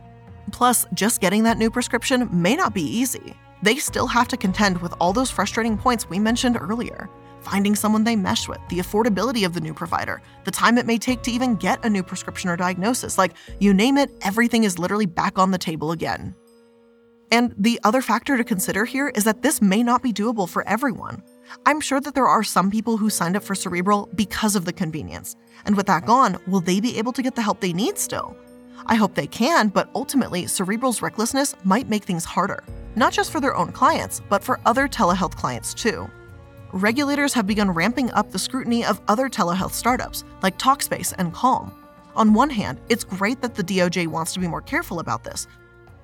Plus, 0.51 0.87
just 0.95 1.21
getting 1.21 1.43
that 1.43 1.59
new 1.59 1.71
prescription 1.71 2.27
may 2.33 2.57
not 2.57 2.73
be 2.73 2.83
easy. 2.83 3.35
They 3.63 3.77
still 3.77 4.07
have 4.07 4.29
to 4.29 4.39
contend 4.39 4.81
with 4.81 4.95
all 4.99 5.13
those 5.13 5.31
frustrating 5.31 5.77
points 5.77 6.09
we 6.09 6.19
mentioned 6.19 6.57
earlier 6.59 7.11
finding 7.43 7.75
someone 7.75 8.05
they 8.05 8.17
mesh 8.17 8.49
with, 8.49 8.61
the 8.69 8.79
affordability 8.79 9.45
of 9.45 9.55
the 9.55 9.61
new 9.61 9.75
provider, 9.75 10.23
the 10.45 10.51
time 10.51 10.79
it 10.79 10.87
may 10.87 10.99
take 10.99 11.23
to 11.23 11.31
even 11.31 11.57
get 11.57 11.85
a 11.85 11.91
new 11.91 12.03
prescription 12.03 12.51
or 12.51 12.57
diagnosis. 12.57 13.19
Like, 13.19 13.35
you 13.61 13.75
name 13.75 13.99
it, 13.99 14.11
everything 14.23 14.65
is 14.65 14.79
literally 14.79 15.07
back 15.07 15.39
on 15.39 15.51
the 15.51 15.59
table 15.59 15.93
again. 15.93 16.35
And 17.31 17.55
the 17.57 17.81
other 17.83 18.03
factor 18.03 18.37
to 18.37 18.45
consider 18.45 18.85
here 18.85 19.09
is 19.09 19.25
that 19.25 19.41
this 19.41 19.63
may 19.63 19.83
not 19.83 20.03
be 20.03 20.13
doable 20.13 20.49
for 20.49 20.67
everyone. 20.69 21.23
I'm 21.65 21.81
sure 21.81 22.01
that 22.01 22.15
there 22.15 22.27
are 22.27 22.43
some 22.43 22.71
people 22.71 22.99
who 22.99 23.09
signed 23.09 23.37
up 23.37 23.43
for 23.43 23.55
Cerebral 23.55 24.11
because 24.15 24.55
of 24.55 24.67
the 24.67 24.73
convenience. 24.73 25.35
And 25.65 25.77
with 25.77 25.87
that 25.87 26.05
gone, 26.05 26.37
will 26.47 26.61
they 26.61 26.79
be 26.79 26.99
able 26.99 27.13
to 27.13 27.23
get 27.23 27.35
the 27.35 27.43
help 27.43 27.61
they 27.61 27.73
need 27.73 27.99
still? 27.99 28.37
I 28.87 28.97
hope 28.97 29.15
they 29.15 29.27
can, 29.27 29.69
but 29.69 29.89
ultimately, 29.95 30.47
Cerebral's 30.47 31.03
recklessness 31.03 31.55
might 31.65 31.89
make 31.89 32.05
things 32.05 32.25
harder, 32.25 32.65
not 32.97 33.13
just 33.13 33.31
for 33.31 33.41
their 33.41 33.57
own 33.57 33.73
clients, 33.73 34.21
but 34.29 34.45
for 34.45 34.61
other 34.67 34.87
telehealth 34.89 35.37
clients 35.37 35.73
too 35.73 36.11
regulators 36.73 37.33
have 37.35 37.47
begun 37.47 37.71
ramping 37.71 38.11
up 38.13 38.31
the 38.31 38.39
scrutiny 38.39 38.85
of 38.85 39.01
other 39.09 39.29
telehealth 39.29 39.73
startups 39.73 40.25
like 40.43 40.59
Talkspace 40.59 41.15
and 41.19 41.33
Calm. 41.33 41.73
On 42.15 42.35
one 42.35 42.51
hand, 42.51 42.81
it's 42.89 43.05
great 43.05 43.41
that 43.41 43.55
the 43.55 43.65
DOJ 43.65 44.07
wants 44.07 44.33
to 44.35 44.41
be 44.41 44.49
more 44.49 44.61
careful 44.61 45.01
about 45.01 45.25
this. 45.25 45.47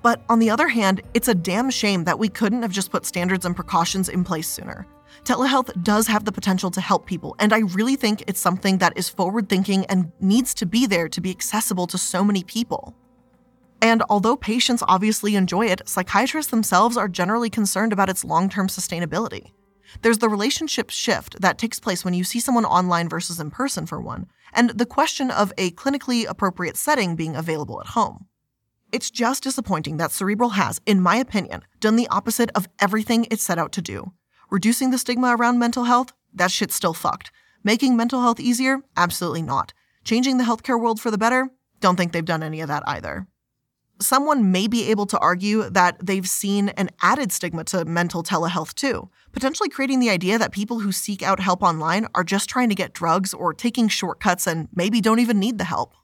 But 0.02 0.22
on 0.28 0.38
the 0.38 0.50
other 0.50 0.68
hand, 0.68 1.02
it's 1.12 1.28
a 1.28 1.34
damn 1.34 1.70
shame 1.70 2.04
that 2.04 2.18
we 2.18 2.28
couldn't 2.28 2.62
have 2.62 2.70
just 2.70 2.90
put 2.90 3.04
standards 3.04 3.44
and 3.44 3.56
precautions 3.56 4.08
in 4.08 4.24
place 4.24 4.48
sooner. 4.48 4.86
Telehealth 5.24 5.82
does 5.82 6.06
have 6.06 6.24
the 6.24 6.32
potential 6.32 6.70
to 6.70 6.80
help 6.80 7.06
people, 7.06 7.34
and 7.38 7.52
I 7.52 7.58
really 7.58 7.96
think 7.96 8.22
it's 8.26 8.40
something 8.40 8.78
that 8.78 8.96
is 8.96 9.08
forward 9.08 9.48
thinking 9.48 9.84
and 9.86 10.12
needs 10.20 10.54
to 10.54 10.66
be 10.66 10.86
there 10.86 11.08
to 11.08 11.20
be 11.20 11.30
accessible 11.30 11.86
to 11.88 11.98
so 11.98 12.22
many 12.22 12.44
people. 12.44 12.94
And 13.82 14.02
although 14.08 14.36
patients 14.36 14.82
obviously 14.86 15.34
enjoy 15.34 15.66
it, 15.66 15.82
psychiatrists 15.88 16.50
themselves 16.50 16.96
are 16.96 17.08
generally 17.08 17.50
concerned 17.50 17.92
about 17.92 18.08
its 18.08 18.24
long 18.24 18.48
term 18.48 18.68
sustainability. 18.68 19.52
There's 20.02 20.18
the 20.18 20.28
relationship 20.28 20.90
shift 20.90 21.40
that 21.40 21.58
takes 21.58 21.80
place 21.80 22.04
when 22.04 22.14
you 22.14 22.24
see 22.24 22.40
someone 22.40 22.64
online 22.64 23.08
versus 23.08 23.40
in 23.40 23.50
person, 23.50 23.86
for 23.86 24.00
one, 24.00 24.26
and 24.52 24.70
the 24.70 24.86
question 24.86 25.30
of 25.30 25.52
a 25.58 25.70
clinically 25.72 26.26
appropriate 26.28 26.76
setting 26.76 27.16
being 27.16 27.36
available 27.36 27.80
at 27.80 27.88
home. 27.88 28.26
It's 28.92 29.10
just 29.10 29.42
disappointing 29.42 29.98
that 29.98 30.12
Cerebral 30.12 30.50
has, 30.50 30.80
in 30.86 31.00
my 31.00 31.16
opinion, 31.16 31.62
done 31.80 31.96
the 31.96 32.08
opposite 32.08 32.50
of 32.54 32.68
everything 32.80 33.26
it 33.30 33.40
set 33.40 33.58
out 33.58 33.72
to 33.72 33.82
do. 33.82 34.12
Reducing 34.50 34.90
the 34.90 34.98
stigma 34.98 35.36
around 35.36 35.58
mental 35.58 35.84
health? 35.84 36.12
That 36.32 36.50
shit's 36.50 36.74
still 36.74 36.94
fucked. 36.94 37.30
Making 37.62 37.96
mental 37.96 38.22
health 38.22 38.40
easier? 38.40 38.78
Absolutely 38.96 39.42
not. 39.42 39.74
Changing 40.04 40.38
the 40.38 40.44
healthcare 40.44 40.80
world 40.80 41.00
for 41.00 41.10
the 41.10 41.18
better? 41.18 41.50
Don't 41.80 41.96
think 41.96 42.12
they've 42.12 42.24
done 42.24 42.42
any 42.42 42.60
of 42.60 42.68
that 42.68 42.82
either 42.86 43.26
someone 44.00 44.52
may 44.52 44.68
be 44.68 44.90
able 44.90 45.06
to 45.06 45.18
argue 45.18 45.68
that 45.70 45.96
they've 46.04 46.28
seen 46.28 46.70
an 46.70 46.90
added 47.02 47.32
stigma 47.32 47.64
to 47.64 47.84
mental 47.84 48.22
telehealth 48.22 48.74
too, 48.74 49.08
potentially 49.32 49.68
creating 49.68 50.00
the 50.00 50.10
idea 50.10 50.38
that 50.38 50.52
people 50.52 50.80
who 50.80 50.92
seek 50.92 51.22
out 51.22 51.40
help 51.40 51.62
online 51.62 52.06
are 52.14 52.24
just 52.24 52.48
trying 52.48 52.68
to 52.68 52.74
get 52.74 52.92
drugs 52.92 53.34
or 53.34 53.52
taking 53.52 53.88
shortcuts 53.88 54.46
and 54.46 54.68
maybe 54.74 55.00
don't 55.00 55.20
even 55.20 55.38
need 55.38 55.58
the 55.58 55.64
help. 55.64 55.94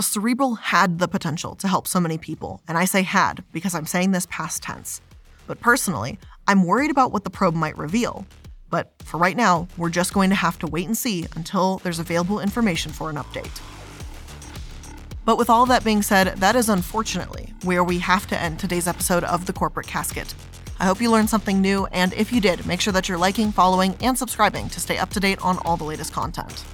Cerebral 0.00 0.56
had 0.56 0.98
the 0.98 1.08
potential 1.08 1.54
to 1.56 1.68
help 1.68 1.86
so 1.86 2.00
many 2.00 2.18
people, 2.18 2.60
and 2.66 2.76
I 2.76 2.84
say 2.84 3.02
had 3.02 3.44
because 3.52 3.74
I'm 3.74 3.86
saying 3.86 4.10
this 4.10 4.26
past 4.28 4.62
tense. 4.62 5.00
But 5.46 5.60
personally, 5.60 6.18
I'm 6.48 6.64
worried 6.64 6.90
about 6.90 7.12
what 7.12 7.24
the 7.24 7.30
probe 7.30 7.54
might 7.54 7.78
reveal. 7.78 8.26
But 8.70 8.92
for 9.04 9.18
right 9.18 9.36
now, 9.36 9.68
we're 9.76 9.90
just 9.90 10.12
going 10.12 10.30
to 10.30 10.36
have 10.36 10.58
to 10.60 10.66
wait 10.66 10.86
and 10.86 10.96
see 10.96 11.26
until 11.36 11.78
there's 11.78 12.00
available 12.00 12.40
information 12.40 12.90
for 12.90 13.08
an 13.08 13.16
update. 13.16 13.60
But 15.24 15.38
with 15.38 15.48
all 15.48 15.64
that 15.66 15.84
being 15.84 16.02
said, 16.02 16.36
that 16.36 16.54
is 16.54 16.68
unfortunately 16.68 17.54
where 17.62 17.82
we 17.82 17.98
have 18.00 18.26
to 18.26 18.38
end 18.38 18.58
today's 18.58 18.86
episode 18.86 19.24
of 19.24 19.46
The 19.46 19.54
Corporate 19.54 19.86
Casket. 19.86 20.34
I 20.78 20.84
hope 20.84 21.00
you 21.00 21.10
learned 21.10 21.30
something 21.30 21.62
new, 21.62 21.86
and 21.86 22.12
if 22.12 22.30
you 22.30 22.40
did, 22.40 22.66
make 22.66 22.80
sure 22.80 22.92
that 22.92 23.08
you're 23.08 23.16
liking, 23.16 23.50
following, 23.50 23.96
and 24.02 24.18
subscribing 24.18 24.68
to 24.68 24.80
stay 24.80 24.98
up 24.98 25.10
to 25.10 25.20
date 25.20 25.42
on 25.42 25.58
all 25.64 25.78
the 25.78 25.84
latest 25.84 26.12
content. 26.12 26.64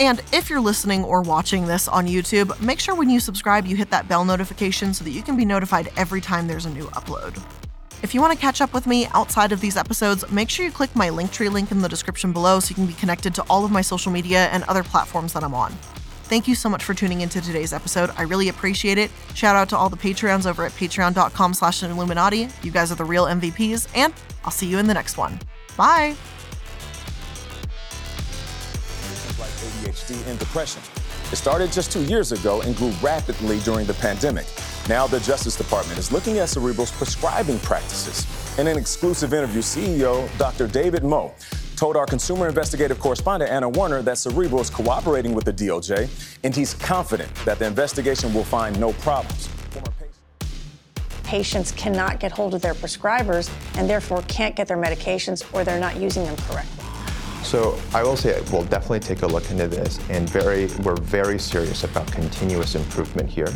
And 0.00 0.22
if 0.32 0.48
you're 0.48 0.60
listening 0.60 1.04
or 1.04 1.20
watching 1.20 1.66
this 1.66 1.86
on 1.88 2.06
YouTube, 2.06 2.58
make 2.60 2.80
sure 2.80 2.94
when 2.94 3.10
you 3.10 3.20
subscribe 3.20 3.66
you 3.66 3.76
hit 3.76 3.90
that 3.90 4.08
bell 4.08 4.24
notification 4.24 4.94
so 4.94 5.04
that 5.04 5.10
you 5.10 5.22
can 5.22 5.36
be 5.36 5.44
notified 5.44 5.90
every 5.96 6.20
time 6.20 6.46
there's 6.46 6.66
a 6.66 6.70
new 6.70 6.84
upload. 6.88 7.42
If 8.02 8.14
you 8.14 8.20
want 8.20 8.32
to 8.32 8.38
catch 8.38 8.60
up 8.60 8.72
with 8.72 8.86
me 8.86 9.06
outside 9.14 9.52
of 9.52 9.60
these 9.60 9.76
episodes, 9.76 10.30
make 10.30 10.48
sure 10.48 10.64
you 10.64 10.70
click 10.70 10.94
my 10.94 11.08
Linktree 11.08 11.50
link 11.50 11.70
in 11.70 11.80
the 11.80 11.88
description 11.88 12.32
below 12.32 12.60
so 12.60 12.70
you 12.70 12.74
can 12.74 12.86
be 12.86 12.92
connected 12.94 13.34
to 13.34 13.42
all 13.50 13.64
of 13.64 13.70
my 13.70 13.80
social 13.80 14.12
media 14.12 14.46
and 14.46 14.64
other 14.64 14.82
platforms 14.82 15.32
that 15.32 15.42
I'm 15.42 15.54
on. 15.54 15.74
Thank 16.26 16.48
you 16.48 16.56
so 16.56 16.68
much 16.68 16.82
for 16.82 16.92
tuning 16.92 17.20
into 17.20 17.40
today's 17.40 17.72
episode. 17.72 18.10
I 18.16 18.22
really 18.22 18.48
appreciate 18.48 18.98
it. 18.98 19.12
Shout 19.34 19.54
out 19.54 19.68
to 19.68 19.76
all 19.76 19.88
the 19.88 19.96
Patreons 19.96 20.44
over 20.44 20.64
at 20.64 20.72
patreon.com 20.72 21.54
slash 21.54 21.82
iilluminaughtii. 21.82 22.64
You 22.64 22.72
guys 22.72 22.90
are 22.90 22.96
the 22.96 23.04
real 23.04 23.26
MVPs, 23.26 23.86
and 23.94 24.12
I'll 24.44 24.50
see 24.50 24.66
you 24.66 24.78
in 24.78 24.88
the 24.88 24.94
next 24.94 25.16
one. 25.16 25.38
Bye. 25.76 26.16
Like 29.38 29.50
ADHD 29.50 30.26
and 30.28 30.36
depression. 30.40 30.82
It 31.30 31.36
started 31.36 31.70
just 31.70 31.92
two 31.92 32.02
years 32.02 32.32
ago 32.32 32.60
and 32.62 32.74
grew 32.74 32.90
rapidly 33.00 33.60
during 33.60 33.86
the 33.86 33.94
pandemic. 33.94 34.46
Now, 34.88 35.06
the 35.06 35.20
Justice 35.20 35.54
Department 35.54 35.96
is 35.96 36.10
looking 36.10 36.38
at 36.38 36.48
Cerebral's 36.48 36.90
prescribing 36.90 37.60
practices. 37.60 38.26
In 38.58 38.66
an 38.66 38.76
exclusive 38.76 39.32
interview, 39.32 39.62
CEO 39.62 40.28
Dr. 40.38 40.66
David 40.66 41.04
Mou 41.04 41.30
told 41.76 41.96
our 41.96 42.06
consumer 42.06 42.48
investigative 42.48 42.98
correspondent 42.98 43.50
Anna 43.50 43.68
Werner, 43.68 44.02
that 44.02 44.18
Cerebral 44.18 44.60
is 44.60 44.70
cooperating 44.70 45.34
with 45.34 45.44
the 45.44 45.52
DOJ, 45.52 46.08
and 46.42 46.54
he's 46.54 46.74
confident 46.74 47.32
that 47.44 47.58
the 47.58 47.66
investigation 47.66 48.32
will 48.32 48.44
find 48.44 48.78
no 48.80 48.92
problems. 48.94 49.48
Patients 51.22 51.72
cannot 51.72 52.20
get 52.20 52.32
hold 52.32 52.54
of 52.54 52.62
their 52.62 52.74
prescribers 52.74 53.50
and 53.76 53.90
therefore 53.90 54.22
can't 54.28 54.54
get 54.54 54.68
their 54.68 54.76
medications 54.76 55.44
or 55.52 55.64
they're 55.64 55.80
not 55.80 55.96
using 55.96 56.24
them 56.24 56.36
correctly. 56.48 56.84
So 57.42 57.78
I 57.92 58.02
will 58.02 58.16
say 58.16 58.40
we'll 58.52 58.64
definitely 58.64 59.00
take 59.00 59.22
a 59.22 59.26
look 59.26 59.50
into 59.50 59.68
this, 59.68 60.00
and 60.08 60.28
very 60.30 60.66
we're 60.82 60.96
very 60.96 61.38
serious 61.38 61.84
about 61.84 62.10
continuous 62.10 62.74
improvement 62.74 63.28
here. 63.28 63.52